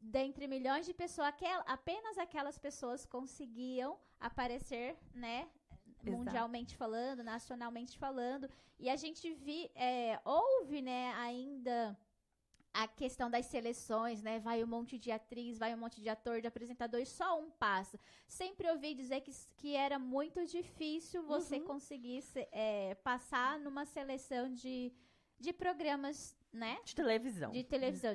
dentre 0.00 0.46
milhões 0.46 0.86
de 0.86 0.94
pessoas, 0.94 1.28
aquel, 1.28 1.62
apenas 1.66 2.18
aquelas 2.18 2.58
pessoas 2.58 3.04
conseguiam 3.04 3.98
aparecer, 4.20 4.96
né? 5.14 5.48
Exato. 6.02 6.16
Mundialmente 6.16 6.76
falando, 6.76 7.24
nacionalmente 7.24 7.98
falando. 7.98 8.48
E 8.78 8.88
a 8.88 8.96
gente 8.96 9.32
vi, 9.34 9.70
é, 9.74 10.20
ouve, 10.24 10.80
né, 10.80 11.12
ainda 11.14 11.98
a 12.72 12.86
questão 12.86 13.28
das 13.30 13.46
seleções, 13.46 14.22
né? 14.22 14.38
Vai 14.38 14.62
um 14.62 14.66
monte 14.66 14.98
de 14.98 15.10
atriz, 15.10 15.58
vai 15.58 15.74
um 15.74 15.78
monte 15.78 16.00
de 16.00 16.08
ator, 16.08 16.40
de 16.40 16.46
apresentador, 16.46 17.00
e 17.00 17.06
só 17.06 17.40
um 17.40 17.50
passa. 17.50 17.98
Sempre 18.28 18.70
ouvi 18.70 18.94
dizer 18.94 19.20
que, 19.20 19.32
que 19.56 19.74
era 19.74 19.98
muito 19.98 20.44
difícil 20.46 21.24
você 21.24 21.56
uhum. 21.56 21.64
conseguir 21.64 22.22
é, 22.52 22.94
passar 22.96 23.58
numa 23.58 23.84
seleção 23.84 24.52
de, 24.52 24.92
de 25.40 25.52
programas, 25.52 26.36
né? 26.52 26.78
De 26.84 26.94
televisão. 26.94 27.50
De 27.50 27.64
televisão, 27.64 28.14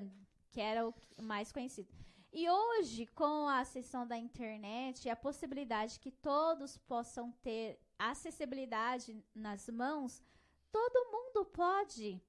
que 0.54 0.62
era 0.62 0.88
o 0.88 0.94
mais 1.20 1.52
conhecido. 1.52 1.90
E 2.32 2.50
hoje, 2.50 3.08
com 3.08 3.48
a 3.48 3.60
acessão 3.60 4.08
da 4.08 4.18
internet 4.18 5.06
e 5.06 5.10
a 5.10 5.16
possibilidade 5.16 6.00
que 6.00 6.12
todos 6.12 6.78
possam 6.78 7.32
ter 7.44 7.80
acessibilidade 7.98 9.24
nas 9.36 9.68
mãos, 9.68 10.24
todo 10.72 11.12
mundo 11.12 11.46
pode 11.46 12.22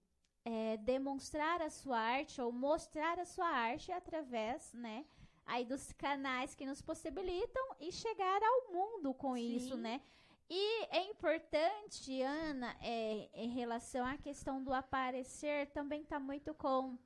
é, 0.44 0.76
demonstrar 0.78 1.60
a 1.62 1.70
sua 1.70 1.98
arte 1.98 2.40
ou 2.40 2.50
mostrar 2.50 3.18
a 3.18 3.24
sua 3.24 3.46
arte 3.46 3.92
através, 3.92 4.72
né, 4.72 5.06
aí 5.46 5.64
dos 5.64 5.92
canais 5.92 6.54
que 6.54 6.66
nos 6.66 6.82
possibilitam 6.82 7.66
e 7.80 7.92
chegar 7.92 8.40
ao 8.42 8.72
mundo 8.72 9.14
com 9.14 9.34
Sim. 9.34 9.56
isso, 9.56 9.76
né? 9.76 10.00
E 10.48 10.84
é 10.90 11.02
importante, 11.08 12.20
Ana, 12.20 12.76
é, 12.82 13.30
em 13.32 13.48
relação 13.48 14.04
à 14.06 14.18
questão 14.18 14.62
do 14.62 14.72
aparecer, 14.74 15.68
também 15.68 16.02
está 16.02 16.20
muito 16.20 16.52
com 16.54 16.98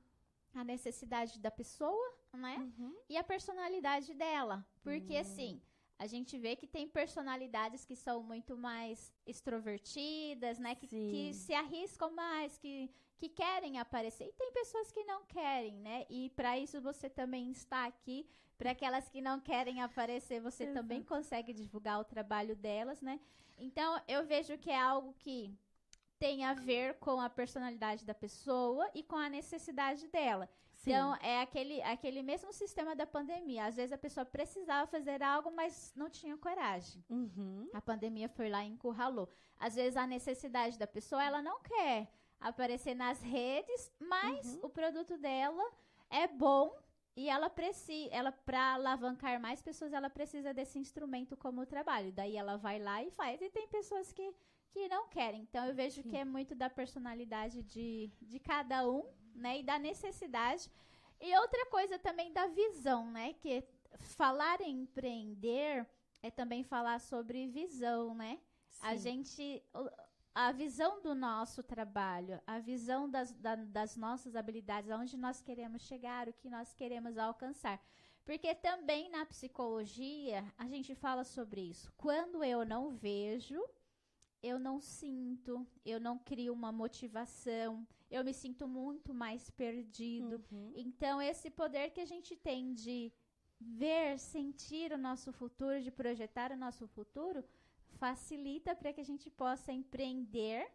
a 0.53 0.63
necessidade 0.63 1.39
da 1.39 1.51
pessoa, 1.51 2.13
né? 2.33 2.57
Uhum. 2.57 2.95
E 3.07 3.17
a 3.17 3.23
personalidade 3.23 4.13
dela. 4.13 4.65
Porque, 4.81 5.13
uhum. 5.13 5.21
assim, 5.21 5.61
a 5.97 6.07
gente 6.07 6.37
vê 6.37 6.55
que 6.55 6.67
tem 6.67 6.87
personalidades 6.87 7.85
que 7.85 7.95
são 7.95 8.23
muito 8.23 8.57
mais 8.57 9.13
extrovertidas, 9.25 10.59
né? 10.59 10.75
Que, 10.75 10.87
que 10.87 11.33
se 11.33 11.53
arriscam 11.53 12.11
mais, 12.11 12.57
que 12.57 12.89
que 13.19 13.27
querem 13.27 13.77
aparecer 13.77 14.27
e 14.27 14.31
tem 14.31 14.51
pessoas 14.53 14.89
que 14.91 15.03
não 15.03 15.25
querem, 15.25 15.75
né? 15.79 16.05
E 16.09 16.29
para 16.29 16.57
isso 16.57 16.81
você 16.81 17.09
também 17.09 17.51
está 17.51 17.85
aqui. 17.85 18.25
Para 18.57 18.71
aquelas 18.71 19.07
que 19.09 19.21
não 19.21 19.39
querem 19.39 19.81
aparecer, 19.81 20.41
você 20.41 20.63
Exato. 20.63 20.79
também 20.79 21.03
consegue 21.03 21.53
divulgar 21.53 21.99
o 21.99 22.03
trabalho 22.03 22.55
delas, 22.55 23.01
né? 23.01 23.19
Então 23.57 24.01
eu 24.07 24.25
vejo 24.25 24.57
que 24.57 24.69
é 24.69 24.79
algo 24.79 25.13
que 25.19 25.53
tem 26.19 26.43
a 26.43 26.53
ver 26.53 26.95
com 26.95 27.19
a 27.19 27.29
personalidade 27.29 28.05
da 28.05 28.13
pessoa 28.13 28.89
e 28.93 29.01
com 29.01 29.15
a 29.15 29.29
necessidade 29.29 30.07
dela. 30.09 30.49
Sim. 30.73 30.91
Então, 30.91 31.15
é 31.21 31.41
aquele, 31.41 31.81
aquele 31.81 32.21
mesmo 32.21 32.53
sistema 32.53 32.95
da 32.95 33.05
pandemia. 33.05 33.65
Às 33.65 33.75
vezes 33.75 33.91
a 33.91 33.97
pessoa 33.97 34.25
precisava 34.25 34.87
fazer 34.87 35.21
algo, 35.23 35.51
mas 35.51 35.93
não 35.95 36.09
tinha 36.09 36.37
coragem. 36.37 37.03
Uhum. 37.09 37.69
A 37.73 37.81
pandemia 37.81 38.29
foi 38.29 38.49
lá 38.49 38.63
e 38.63 38.69
encurralou. 38.69 39.29
Às 39.57 39.75
vezes 39.75 39.97
a 39.97 40.05
necessidade 40.05 40.77
da 40.77 40.87
pessoa, 40.87 41.23
ela 41.23 41.41
não 41.41 41.61
quer 41.61 42.09
aparecer 42.39 42.95
nas 42.95 43.21
redes, 43.21 43.91
mas 43.99 44.55
uhum. 44.55 44.59
o 44.63 44.69
produto 44.69 45.17
dela 45.17 45.63
é 46.09 46.27
bom 46.27 46.73
e 47.15 47.29
ela 47.29 47.49
precisa, 47.49 48.09
ela 48.13 48.31
para 48.31 48.75
alavancar 48.75 49.41
mais 49.41 49.61
pessoas, 49.61 49.91
ela 49.91 50.09
precisa 50.09 50.53
desse 50.53 50.79
instrumento 50.79 51.35
como 51.35 51.65
trabalho. 51.65 52.13
Daí 52.13 52.37
ela 52.37 52.55
vai 52.55 52.79
lá 52.79 53.03
e 53.03 53.11
faz. 53.11 53.41
E 53.41 53.49
tem 53.49 53.67
pessoas 53.67 54.13
que, 54.13 54.33
que 54.71 54.87
não 54.87 55.07
querem. 55.07 55.41
Então 55.41 55.65
eu 55.65 55.73
vejo 55.73 56.01
Sim. 56.01 56.09
que 56.09 56.17
é 56.17 56.25
muito 56.25 56.55
da 56.55 56.69
personalidade 56.69 57.63
de, 57.63 58.11
de 58.21 58.39
cada 58.39 58.89
um, 58.89 59.03
né? 59.35 59.59
E 59.59 59.63
da 59.63 59.77
necessidade. 59.77 60.69
E 61.19 61.37
outra 61.37 61.65
coisa 61.67 61.99
também 61.99 62.31
da 62.31 62.47
visão, 62.47 63.09
né? 63.11 63.33
Que 63.33 63.63
falar 63.99 64.61
em 64.61 64.81
empreender 64.81 65.85
é 66.21 66.29
também 66.29 66.63
falar 66.63 66.99
sobre 66.99 67.47
visão, 67.47 68.13
né? 68.13 68.39
Sim. 68.69 68.87
A 68.87 68.95
gente 68.95 69.63
a 70.33 70.51
visão 70.51 71.01
do 71.01 71.13
nosso 71.13 71.61
trabalho, 71.63 72.39
a 72.47 72.59
visão 72.59 73.09
das, 73.09 73.33
da, 73.33 73.55
das 73.55 73.97
nossas 73.97 74.35
habilidades, 74.35 74.89
aonde 74.89 75.17
nós 75.17 75.41
queremos 75.41 75.81
chegar, 75.81 76.29
o 76.29 76.33
que 76.33 76.49
nós 76.49 76.73
queremos 76.73 77.17
alcançar. 77.17 77.81
Porque 78.23 78.53
também 78.53 79.09
na 79.09 79.25
psicologia 79.25 80.45
a 80.57 80.67
gente 80.67 80.93
fala 80.95 81.23
sobre 81.23 81.61
isso. 81.61 81.91
Quando 81.97 82.43
eu 82.43 82.63
não 82.63 82.91
vejo, 82.91 83.61
eu 84.41 84.59
não 84.59 84.79
sinto, 84.79 85.67
eu 85.85 85.99
não 85.99 86.17
crio 86.17 86.53
uma 86.53 86.71
motivação, 86.71 87.85
eu 88.09 88.23
me 88.23 88.33
sinto 88.33 88.67
muito 88.67 89.13
mais 89.13 89.49
perdido. 89.49 90.41
Uhum. 90.51 90.73
Então, 90.75 91.21
esse 91.21 91.49
poder 91.49 91.91
que 91.91 92.01
a 92.01 92.05
gente 92.05 92.35
tem 92.35 92.73
de 92.73 93.11
ver, 93.59 94.17
sentir 94.17 94.91
o 94.91 94.97
nosso 94.97 95.31
futuro, 95.33 95.81
de 95.81 95.91
projetar 95.91 96.51
o 96.51 96.57
nosso 96.57 96.87
futuro, 96.87 97.43
facilita 97.97 98.75
para 98.75 98.93
que 98.93 99.01
a 99.01 99.05
gente 99.05 99.29
possa 99.29 99.73
empreender 99.73 100.65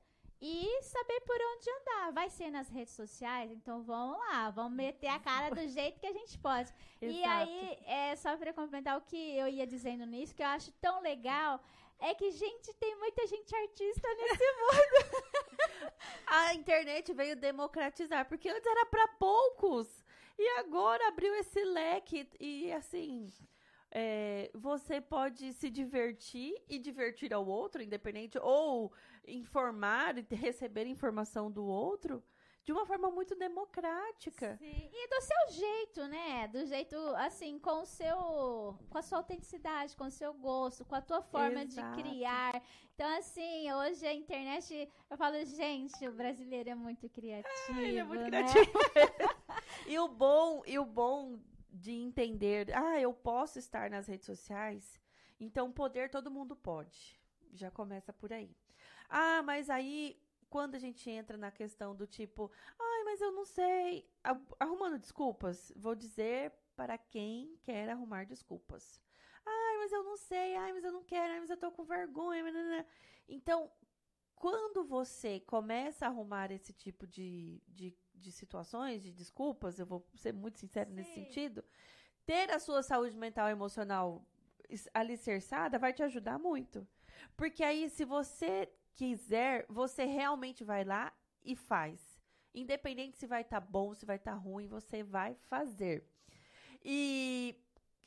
e 0.41 0.83
saber 0.83 1.21
por 1.23 1.37
onde 1.37 1.71
andar. 1.71 2.13
Vai 2.13 2.29
ser 2.29 2.51
nas 2.51 2.69
redes 2.69 2.95
sociais, 2.95 3.51
então 3.51 3.83
vamos 3.83 4.19
lá, 4.19 4.51
vamos 4.51 4.77
meter 4.77 5.09
a 5.09 5.19
cara 5.19 5.55
do 5.55 5.67
jeito 5.69 5.99
que 5.99 6.07
a 6.07 6.13
gente 6.13 6.39
pode. 6.39 6.71
e 7.01 7.25
aí, 7.25 7.79
é, 7.87 8.15
só 8.17 8.37
para 8.37 8.53
complementar 8.53 8.99
o 8.99 9.01
que 9.01 9.17
eu 9.17 9.49
ia 9.49 9.67
dizendo 9.67 10.05
nisso, 10.05 10.35
que 10.35 10.43
eu 10.43 10.47
acho 10.49 10.71
tão 10.73 11.01
legal, 11.01 11.61
é 12.01 12.15
que, 12.15 12.31
gente, 12.31 12.73
tem 12.75 12.97
muita 12.97 13.27
gente 13.27 13.55
artista 13.55 14.09
nesse 14.15 14.45
mundo. 14.61 15.93
a 16.27 16.55
internet 16.55 17.13
veio 17.13 17.37
democratizar, 17.37 18.27
porque 18.29 18.49
antes 18.49 18.67
era 18.67 18.87
para 18.87 19.09
poucos. 19.09 20.05
E 20.39 20.49
agora 20.59 21.09
abriu 21.09 21.35
esse 21.37 21.63
leque 21.65 22.29
e 22.41 22.73
assim, 22.73 23.29
é, 23.91 24.51
você 24.53 25.01
pode 25.01 25.53
se 25.53 25.71
divertir 25.71 26.53
e 26.69 26.79
divertir 26.79 27.33
ao 27.33 27.47
outro, 27.47 27.81
independente, 27.81 28.37
ou 28.39 28.93
informar 29.27 30.19
e 30.19 30.35
receber 30.35 30.87
informação 30.87 31.51
do 31.51 31.65
outro 31.65 32.23
de 32.65 32.73
uma 32.73 32.87
forma 32.87 33.11
muito 33.11 33.35
democrática. 33.37 34.57
Sim. 34.57 34.91
E 34.91 35.09
do 35.09 35.21
seu 35.21 35.61
jeito, 35.61 36.09
né? 36.09 36.49
Do 36.49 36.65
jeito, 36.65 36.97
assim, 37.17 37.59
com 37.59 37.83
o 37.83 37.87
seu. 37.87 38.17
com 38.89 38.99
a 38.99 39.03
sua 39.03 39.19
autenticidade, 39.19 39.95
com 39.95 40.05
o 40.05 40.11
seu 40.11 40.33
gosto, 40.33 40.85
com 40.85 40.95
a 40.95 41.03
tua 41.03 41.21
forma 41.21 41.63
Exato. 41.63 41.97
de 41.97 42.03
criar. 42.03 42.63
Então, 42.95 43.19
assim, 43.19 43.71
hoje 43.73 44.07
a 44.07 44.15
internet, 44.15 44.89
eu 45.11 45.17
falo, 45.17 45.45
gente, 45.45 46.09
o 46.09 46.13
brasileiro 46.13 46.71
é 46.71 46.75
muito 46.75 47.09
criativo. 47.11 47.81
É, 47.81 47.89
ele 47.89 47.99
é 47.99 48.05
muito 48.05 48.23
né? 48.23 48.29
criativo. 48.29 48.73
e 49.87 49.99
o 49.99 50.09
bom, 50.09 50.63
e 50.67 50.79
o 50.79 50.87
bom 50.87 51.39
de 51.69 51.93
entender, 51.93 52.75
ah, 52.75 52.99
eu 52.99 53.13
posso 53.13 53.59
estar 53.59 53.91
nas 53.91 54.07
redes 54.07 54.25
sociais, 54.25 54.99
então 55.39 55.71
poder 55.71 56.09
todo 56.09 56.31
mundo 56.31 56.57
pode. 56.57 57.21
Já 57.53 57.71
começa 57.71 58.13
por 58.13 58.33
aí. 58.33 58.57
Ah, 59.09 59.43
mas 59.43 59.69
aí 59.69 60.17
quando 60.55 60.77
a 60.77 60.79
gente 60.79 61.11
entra 61.11 61.37
na 61.37 61.51
questão 61.51 61.97
do 61.97 62.07
tipo, 62.07 62.49
ai, 62.79 63.03
mas 63.03 63.21
eu 63.21 63.33
não 63.33 63.45
sei, 63.45 64.09
arrumando 64.61 65.01
desculpas, 65.01 65.73
vou 65.75 65.97
dizer 65.97 66.53
para 66.77 66.97
quem 66.97 67.59
quer 67.61 67.89
arrumar 67.89 68.25
desculpas. 68.25 69.03
Ai, 69.45 69.79
mas 69.79 69.91
eu 69.91 70.05
não 70.05 70.17
sei, 70.17 70.55
ai, 70.55 70.73
mas 70.73 70.85
eu 70.85 70.93
não 70.93 71.03
quero, 71.03 71.33
ai, 71.33 71.41
mas 71.41 71.51
eu 71.51 71.57
tô 71.57 71.73
com 71.73 71.83
vergonha. 71.83 72.45
Então, 73.27 73.69
quando 74.37 74.85
você 74.85 75.41
começa 75.41 76.07
a 76.07 76.09
arrumar 76.09 76.53
esse 76.53 76.73
tipo 76.73 77.05
de, 77.05 77.61
de 77.67 77.93
de 78.15 78.31
situações, 78.31 79.03
de 79.03 79.13
desculpas, 79.13 79.81
eu 79.81 79.87
vou 79.87 80.07
ser 80.15 80.33
muito 80.33 80.61
sincero 80.61 80.89
Sim. 80.91 80.95
nesse 80.95 81.15
sentido, 81.15 81.65
ter 82.25 82.49
a 82.53 82.61
sua 82.61 82.81
saúde 82.81 83.17
mental 83.17 83.49
e 83.49 83.53
emocional 83.53 84.25
alicerçada 84.95 85.81
vai 85.81 85.93
te 85.93 86.05
ajudar 86.05 86.39
muito. 86.39 86.87
Porque 87.37 87.65
aí, 87.65 87.91
se 87.91 88.05
você 88.05 88.73
quiser, 88.95 89.67
você 89.69 90.05
realmente 90.05 90.65
vai 90.65 90.85
lá 90.85 91.13
e 91.45 91.55
faz. 91.55 92.01
Independente 92.55 93.17
se 93.17 93.27
vai 93.27 93.43
estar 93.43 93.61
tá 93.61 93.67
bom, 93.67 93.95
se 93.95 94.07
vai 94.07 94.17
estar 94.17 94.33
tá 94.33 94.39
ruim, 94.39 94.67
você 94.67 95.03
vai 95.03 95.35
fazer. 95.35 96.09
E 96.85 97.57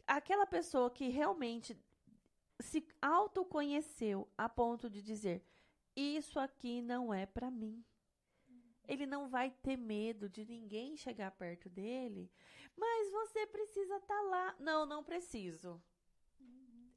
aquela 0.06 0.46
pessoa 0.46 0.90
que 0.90 1.10
realmente 1.10 1.78
se 2.60 2.88
autoconheceu 3.02 4.28
a 4.38 4.48
ponto 4.48 4.90
de 4.90 5.02
dizer: 5.02 5.44
isso 5.96 6.40
aqui 6.40 6.82
não 6.82 7.14
é 7.14 7.26
para 7.26 7.52
mim. 7.52 7.84
Ele 8.88 9.06
não 9.06 9.28
vai 9.28 9.52
ter 9.52 9.76
medo 9.76 10.30
de 10.30 10.46
ninguém 10.46 10.96
chegar 10.96 11.32
perto 11.32 11.70
dele, 11.70 12.32
mas 12.76 13.12
você 13.12 13.46
precisa 13.46 13.98
estar 13.98 14.16
tá 14.16 14.22
lá. 14.22 14.56
Não, 14.60 14.86
não 14.86 15.04
preciso. 15.04 15.82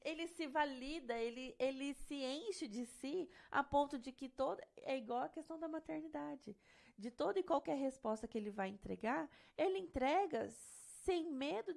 Ele 0.02 0.26
se 0.26 0.46
valida, 0.46 1.16
ele, 1.18 1.54
ele 1.58 1.94
se 1.94 2.14
enche 2.14 2.66
de 2.66 2.86
si 2.86 3.28
a 3.50 3.62
ponto 3.62 3.98
de 3.98 4.12
que 4.12 4.28
todo. 4.28 4.60
É 4.78 4.96
igual 4.96 5.22
a 5.22 5.28
questão 5.28 5.58
da 5.58 5.68
maternidade. 5.68 6.56
De 6.96 7.10
toda 7.10 7.38
e 7.38 7.42
qualquer 7.42 7.76
resposta 7.76 8.28
que 8.28 8.36
ele 8.36 8.50
vai 8.50 8.68
entregar, 8.68 9.28
ele 9.56 9.78
entrega 9.78 10.48
sem 10.50 11.30
medo 11.30 11.74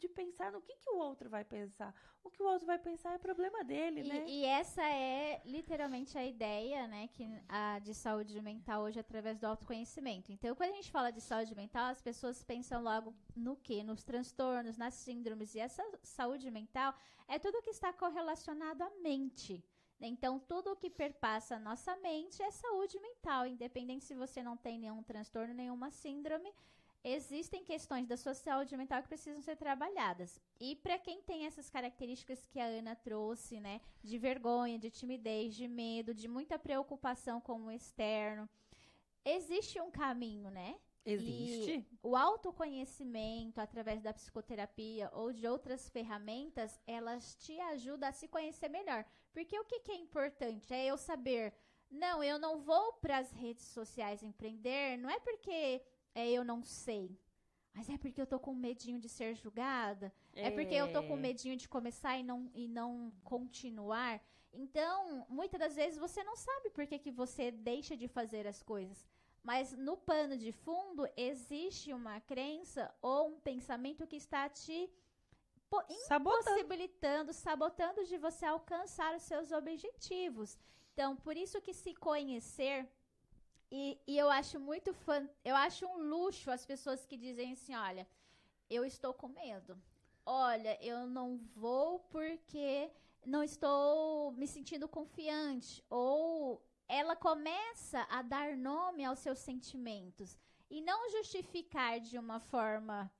de 0.00 0.08
pensar 0.08 0.50
no 0.50 0.60
que, 0.60 0.74
que 0.76 0.90
o 0.90 0.96
outro 0.98 1.28
vai 1.28 1.44
pensar. 1.44 1.94
O 2.24 2.30
que 2.30 2.42
o 2.42 2.46
outro 2.46 2.66
vai 2.66 2.78
pensar 2.78 3.14
é 3.14 3.18
problema 3.18 3.62
dele, 3.62 4.00
e, 4.00 4.08
né? 4.08 4.24
E 4.26 4.44
essa 4.44 4.82
é 4.82 5.40
literalmente 5.44 6.16
a 6.16 6.24
ideia, 6.24 6.86
né, 6.86 7.08
que 7.08 7.28
a 7.48 7.78
de 7.78 7.94
saúde 7.94 8.40
mental 8.40 8.82
hoje 8.82 8.98
através 8.98 9.38
do 9.38 9.46
autoconhecimento. 9.46 10.32
Então, 10.32 10.54
quando 10.54 10.72
a 10.72 10.76
gente 10.76 10.90
fala 10.90 11.10
de 11.10 11.20
saúde 11.20 11.54
mental, 11.54 11.90
as 11.90 12.00
pessoas 12.00 12.42
pensam 12.42 12.82
logo 12.82 13.14
no 13.36 13.56
que? 13.56 13.82
Nos 13.82 14.02
transtornos, 14.02 14.76
nas 14.76 14.94
síndromes. 14.94 15.54
E 15.54 15.60
essa 15.60 15.84
saúde 16.02 16.50
mental 16.50 16.94
é 17.28 17.38
tudo 17.38 17.62
que 17.62 17.70
está 17.70 17.92
correlacionado 17.92 18.82
à 18.82 18.90
mente. 19.02 19.64
Então, 20.00 20.40
tudo 20.40 20.72
o 20.72 20.76
que 20.76 20.88
perpassa 20.88 21.56
a 21.56 21.58
nossa 21.58 21.94
mente 21.96 22.42
é 22.42 22.50
saúde 22.50 22.98
mental, 22.98 23.46
independente 23.46 24.04
se 24.04 24.14
você 24.14 24.42
não 24.42 24.56
tem 24.56 24.78
nenhum 24.78 25.02
transtorno, 25.02 25.52
nenhuma 25.52 25.90
síndrome, 25.90 26.50
existem 27.02 27.64
questões 27.64 28.06
da 28.06 28.16
sua 28.16 28.34
saúde 28.34 28.76
mental 28.76 29.02
que 29.02 29.08
precisam 29.08 29.40
ser 29.40 29.56
trabalhadas. 29.56 30.40
E 30.60 30.76
para 30.76 30.98
quem 30.98 31.22
tem 31.22 31.46
essas 31.46 31.70
características 31.70 32.44
que 32.46 32.60
a 32.60 32.66
Ana 32.66 32.94
trouxe, 32.94 33.60
né, 33.60 33.80
de 34.02 34.18
vergonha, 34.18 34.78
de 34.78 34.90
timidez, 34.90 35.54
de 35.54 35.66
medo, 35.66 36.14
de 36.14 36.28
muita 36.28 36.58
preocupação 36.58 37.40
com 37.40 37.66
o 37.66 37.70
externo, 37.70 38.48
existe 39.24 39.80
um 39.80 39.90
caminho, 39.90 40.50
né? 40.50 40.76
Existe. 41.04 41.78
E 41.78 41.98
o 42.02 42.14
autoconhecimento 42.14 43.60
através 43.60 44.02
da 44.02 44.12
psicoterapia 44.12 45.10
ou 45.14 45.32
de 45.32 45.46
outras 45.46 45.88
ferramentas, 45.88 46.78
elas 46.86 47.34
te 47.36 47.58
ajudam 47.58 48.08
a 48.08 48.12
se 48.12 48.28
conhecer 48.28 48.68
melhor. 48.68 49.04
Porque 49.32 49.58
o 49.58 49.64
que, 49.64 49.80
que 49.80 49.92
é 49.92 49.96
importante? 49.96 50.72
É 50.74 50.86
eu 50.86 50.98
saber, 50.98 51.54
não, 51.90 52.22
eu 52.22 52.38
não 52.38 52.60
vou 52.60 52.92
para 52.94 53.18
as 53.18 53.30
redes 53.32 53.64
sociais 53.64 54.22
empreender, 54.22 54.98
não 54.98 55.08
é 55.08 55.18
porque 55.20 55.82
é 56.14 56.30
eu 56.30 56.44
não 56.44 56.62
sei. 56.62 57.18
Mas 57.74 57.88
é 57.88 57.96
porque 57.96 58.20
eu 58.20 58.26
tô 58.26 58.38
com 58.38 58.54
medinho 58.54 58.98
de 58.98 59.08
ser 59.08 59.34
julgada? 59.34 60.12
É, 60.34 60.48
é 60.48 60.50
porque 60.50 60.74
eu 60.74 60.92
tô 60.92 61.02
com 61.02 61.14
é. 61.14 61.20
medinho 61.20 61.56
de 61.56 61.68
começar 61.68 62.18
e 62.18 62.22
não, 62.22 62.50
e 62.54 62.66
não 62.66 63.12
continuar? 63.22 64.20
Então, 64.52 65.24
muitas 65.28 65.60
das 65.60 65.76
vezes 65.76 65.98
você 65.98 66.24
não 66.24 66.36
sabe 66.36 66.70
por 66.70 66.86
que, 66.86 66.98
que 66.98 67.12
você 67.12 67.50
deixa 67.50 67.96
de 67.96 68.08
fazer 68.08 68.46
as 68.46 68.62
coisas. 68.62 69.06
Mas 69.42 69.72
no 69.72 69.96
pano 69.96 70.36
de 70.36 70.52
fundo 70.52 71.08
existe 71.16 71.92
uma 71.92 72.20
crença 72.20 72.92
ou 73.00 73.28
um 73.28 73.40
pensamento 73.40 74.06
que 74.06 74.16
está 74.16 74.48
te 74.48 74.90
impossibilitando, 75.72 77.32
sabotando. 77.32 77.32
sabotando 77.32 78.04
de 78.04 78.18
você 78.18 78.44
alcançar 78.44 79.14
os 79.14 79.22
seus 79.22 79.52
objetivos. 79.52 80.58
Então, 80.92 81.16
por 81.16 81.36
isso 81.36 81.60
que 81.60 81.72
se 81.72 81.94
conhecer 81.94 82.86
e, 83.70 83.98
e 84.06 84.18
eu 84.18 84.28
acho 84.30 84.58
muito 84.58 84.92
fã, 84.92 85.28
eu 85.44 85.54
acho 85.54 85.86
um 85.86 85.98
luxo 85.98 86.50
as 86.50 86.66
pessoas 86.66 87.06
que 87.06 87.16
dizem 87.16 87.52
assim, 87.52 87.74
olha, 87.74 88.06
eu 88.68 88.84
estou 88.84 89.14
com 89.14 89.28
medo. 89.28 89.80
Olha, 90.24 90.78
eu 90.84 91.06
não 91.06 91.38
vou 91.54 92.00
porque 92.10 92.90
não 93.24 93.42
estou 93.42 94.32
me 94.32 94.46
sentindo 94.46 94.88
confiante. 94.88 95.84
Ou 95.88 96.62
ela 96.88 97.14
começa 97.16 98.06
a 98.10 98.22
dar 98.22 98.56
nome 98.56 99.04
aos 99.04 99.18
seus 99.20 99.38
sentimentos 99.38 100.36
e 100.68 100.80
não 100.80 101.10
justificar 101.10 102.00
de 102.00 102.18
uma 102.18 102.40
forma 102.40 103.10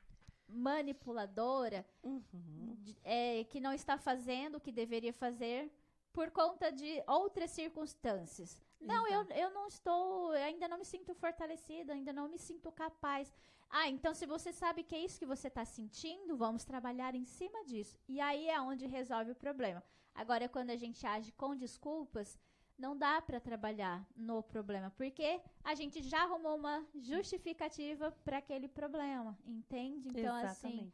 manipuladora 0.48 1.86
uhum. 2.03 2.76
é, 3.05 3.44
que 3.44 3.61
não 3.61 3.72
está 3.72 3.96
fazendo 3.96 4.57
o 4.57 4.61
que 4.61 4.72
deveria 4.72 5.12
fazer 5.12 5.70
por 6.12 6.30
conta 6.30 6.72
de 6.72 7.03
outras 7.07 7.51
circunstâncias. 7.53 8.61
Não, 8.81 9.07
eu, 9.07 9.22
eu 9.31 9.51
não 9.51 9.66
estou, 9.66 10.31
ainda 10.33 10.66
não 10.66 10.78
me 10.78 10.85
sinto 10.85 11.14
fortalecida, 11.14 11.93
ainda 11.93 12.12
não 12.12 12.28
me 12.28 12.39
sinto 12.39 12.72
capaz. 12.72 13.33
Ah, 13.68 13.89
então 13.89 14.14
se 14.14 14.26
você 14.26 14.53
sabe 14.53 14.83
que 14.83 14.95
é 14.95 15.05
isso 15.05 15.18
que 15.18 15.26
você 15.26 15.49
está 15.49 15.64
sentindo, 15.64 16.37
vamos 16.37 16.64
trabalhar 16.64 17.14
em 17.14 17.24
cima 17.24 17.64
disso. 17.64 17.97
E 18.09 18.20
aí 18.20 18.49
é 18.49 18.61
onde 18.61 18.87
resolve 18.87 19.33
o 19.33 19.37
problema. 19.37 19.83
Agora, 20.14 20.49
quando 20.49 20.70
a 20.70 20.76
gente 20.76 21.07
age 21.07 21.31
com 21.33 21.55
desculpas, 21.55 22.39
não 22.76 22.97
dá 22.97 23.20
para 23.20 23.39
trabalhar 23.39 24.05
no 24.16 24.43
problema, 24.43 24.91
porque 24.97 25.41
a 25.62 25.74
gente 25.74 26.03
já 26.03 26.22
arrumou 26.22 26.57
uma 26.57 26.85
justificativa 26.95 28.11
para 28.24 28.39
aquele 28.39 28.68
problema, 28.68 29.39
entende? 29.47 30.09
Então, 30.09 30.35
assim, 30.35 30.47
Exatamente. 30.47 30.81
assim, 30.81 30.93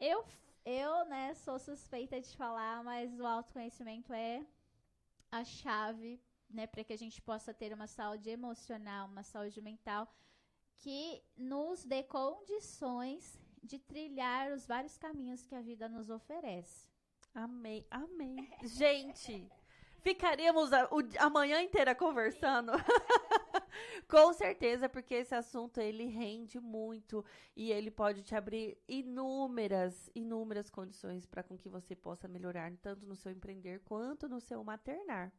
eu, 0.00 0.24
eu, 0.64 1.04
né, 1.06 1.34
sou 1.34 1.58
suspeita 1.58 2.20
de 2.20 2.36
falar, 2.36 2.82
mas 2.82 3.18
o 3.18 3.24
autoconhecimento 3.24 4.12
é 4.12 4.44
a 5.30 5.44
chave 5.44 6.20
né, 6.50 6.66
para 6.66 6.84
que 6.84 6.92
a 6.92 6.98
gente 6.98 7.20
possa 7.20 7.52
ter 7.52 7.72
uma 7.72 7.86
saúde 7.86 8.30
emocional, 8.30 9.08
uma 9.08 9.22
saúde 9.22 9.60
mental 9.60 10.08
que 10.78 11.22
nos 11.36 11.84
dê 11.84 12.02
condições 12.02 13.38
de 13.62 13.78
trilhar 13.78 14.52
os 14.52 14.66
vários 14.66 14.96
caminhos 14.96 15.44
que 15.44 15.54
a 15.54 15.60
vida 15.60 15.88
nos 15.88 16.08
oferece. 16.08 16.88
Amei, 17.34 17.86
amei. 17.90 18.36
gente, 18.62 19.48
ficaríamos 20.00 20.72
a, 20.72 20.88
o, 20.90 21.00
inteira 21.60 21.94
conversando. 21.94 22.72
Com 24.08 24.32
certeza, 24.32 24.88
porque 24.88 25.14
esse 25.14 25.34
assunto 25.34 25.80
ele 25.80 26.06
rende 26.06 26.58
muito 26.58 27.24
e 27.54 27.70
ele 27.70 27.90
pode 27.90 28.22
te 28.22 28.34
abrir 28.34 28.78
inúmeras, 28.88 30.10
inúmeras 30.14 30.70
condições 30.70 31.26
para 31.26 31.42
com 31.42 31.56
que 31.56 31.68
você 31.68 31.94
possa 31.94 32.26
melhorar 32.26 32.72
tanto 32.78 33.06
no 33.06 33.14
seu 33.14 33.30
empreender 33.30 33.80
quanto 33.80 34.28
no 34.28 34.40
seu 34.40 34.64
maternar. 34.64 35.32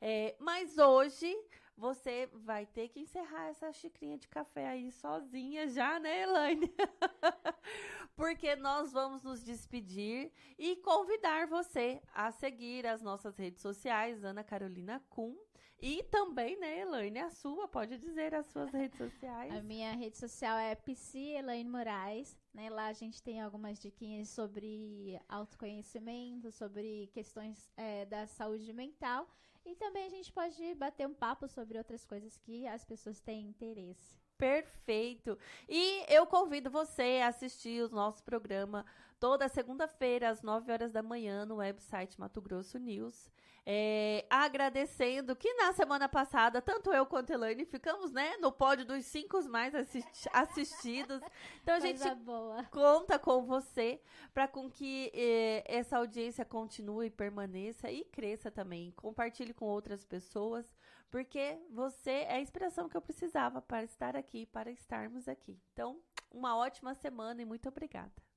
É, 0.00 0.34
mas 0.38 0.78
hoje 0.78 1.36
você 1.76 2.28
vai 2.32 2.66
ter 2.66 2.88
que 2.88 3.00
encerrar 3.00 3.48
essa 3.48 3.72
xicrinha 3.72 4.18
de 4.18 4.28
café 4.28 4.68
aí 4.68 4.92
sozinha 4.92 5.66
já, 5.66 5.98
né, 5.98 6.22
Elaine? 6.22 6.70
Porque 8.14 8.54
nós 8.56 8.92
vamos 8.92 9.22
nos 9.22 9.42
despedir 9.42 10.30
e 10.58 10.76
convidar 10.76 11.46
você 11.46 12.02
a 12.14 12.30
seguir 12.30 12.86
as 12.86 13.00
nossas 13.00 13.36
redes 13.38 13.62
sociais, 13.62 14.22
Ana 14.22 14.44
Carolina 14.44 15.02
Kuhn. 15.08 15.34
E 15.82 16.02
também, 16.04 16.60
né, 16.60 16.80
Elaine, 16.80 17.20
a 17.20 17.30
sua, 17.30 17.66
pode 17.66 17.96
dizer 17.96 18.34
as 18.34 18.44
suas 18.48 18.70
redes 18.70 18.98
sociais. 18.98 19.50
A 19.50 19.62
minha 19.62 19.92
rede 19.92 20.18
social 20.18 20.58
é 20.58 20.74
Psi 20.74 21.30
Elaine 21.30 21.70
Moraes. 21.70 22.36
Né? 22.52 22.68
Lá 22.68 22.88
a 22.88 22.92
gente 22.92 23.22
tem 23.22 23.40
algumas 23.40 23.78
diquinhas 23.78 24.28
sobre 24.28 25.18
autoconhecimento, 25.26 26.52
sobre 26.52 27.06
questões 27.14 27.72
é, 27.78 28.04
da 28.04 28.26
saúde 28.26 28.70
mental. 28.74 29.26
E 29.70 29.76
também 29.76 30.04
a 30.04 30.10
gente 30.10 30.32
pode 30.32 30.74
bater 30.74 31.06
um 31.06 31.14
papo 31.14 31.46
sobre 31.46 31.78
outras 31.78 32.04
coisas 32.04 32.36
que 32.36 32.66
as 32.66 32.84
pessoas 32.84 33.20
têm 33.20 33.46
interesse. 33.46 34.18
Perfeito. 34.36 35.38
E 35.68 36.04
eu 36.08 36.26
convido 36.26 36.68
você 36.68 37.20
a 37.22 37.28
assistir 37.28 37.84
o 37.84 37.88
nosso 37.88 38.24
programa 38.24 38.84
toda 39.20 39.48
segunda-feira, 39.48 40.30
às 40.30 40.42
9 40.42 40.72
horas 40.72 40.90
da 40.90 41.02
manhã, 41.02 41.44
no 41.44 41.56
website 41.56 42.18
Mato 42.18 42.40
Grosso 42.40 42.78
News. 42.78 43.30
É, 43.66 44.24
agradecendo 44.30 45.36
que 45.36 45.52
na 45.52 45.74
semana 45.74 46.08
passada, 46.08 46.62
tanto 46.62 46.90
eu 46.92 47.04
quanto 47.04 47.30
a 47.30 47.34
Elaine 47.34 47.66
ficamos 47.66 48.10
né, 48.10 48.38
no 48.38 48.50
pódio 48.50 48.86
dos 48.86 49.04
cinco 49.04 49.38
mais 49.50 49.74
assisti 49.74 50.28
assistidos. 50.32 51.20
Então 51.62 51.74
a 51.74 51.78
gente 51.80 52.14
boa. 52.16 52.64
conta 52.70 53.18
com 53.18 53.44
você 53.44 54.00
para 54.32 54.48
com 54.48 54.70
que 54.70 55.12
eh, 55.14 55.62
essa 55.66 55.98
audiência 55.98 56.44
continue, 56.44 57.10
permaneça 57.10 57.90
e 57.90 58.02
cresça 58.04 58.50
também. 58.50 58.92
Compartilhe 58.92 59.52
com 59.52 59.66
outras 59.66 60.04
pessoas, 60.06 60.66
porque 61.10 61.58
você 61.70 62.10
é 62.10 62.36
a 62.36 62.40
inspiração 62.40 62.88
que 62.88 62.96
eu 62.96 63.02
precisava 63.02 63.60
para 63.60 63.84
estar 63.84 64.16
aqui, 64.16 64.46
para 64.46 64.70
estarmos 64.70 65.28
aqui. 65.28 65.60
Então, 65.74 66.00
uma 66.30 66.56
ótima 66.56 66.94
semana 66.94 67.42
e 67.42 67.44
muito 67.44 67.68
obrigada. 67.68 68.29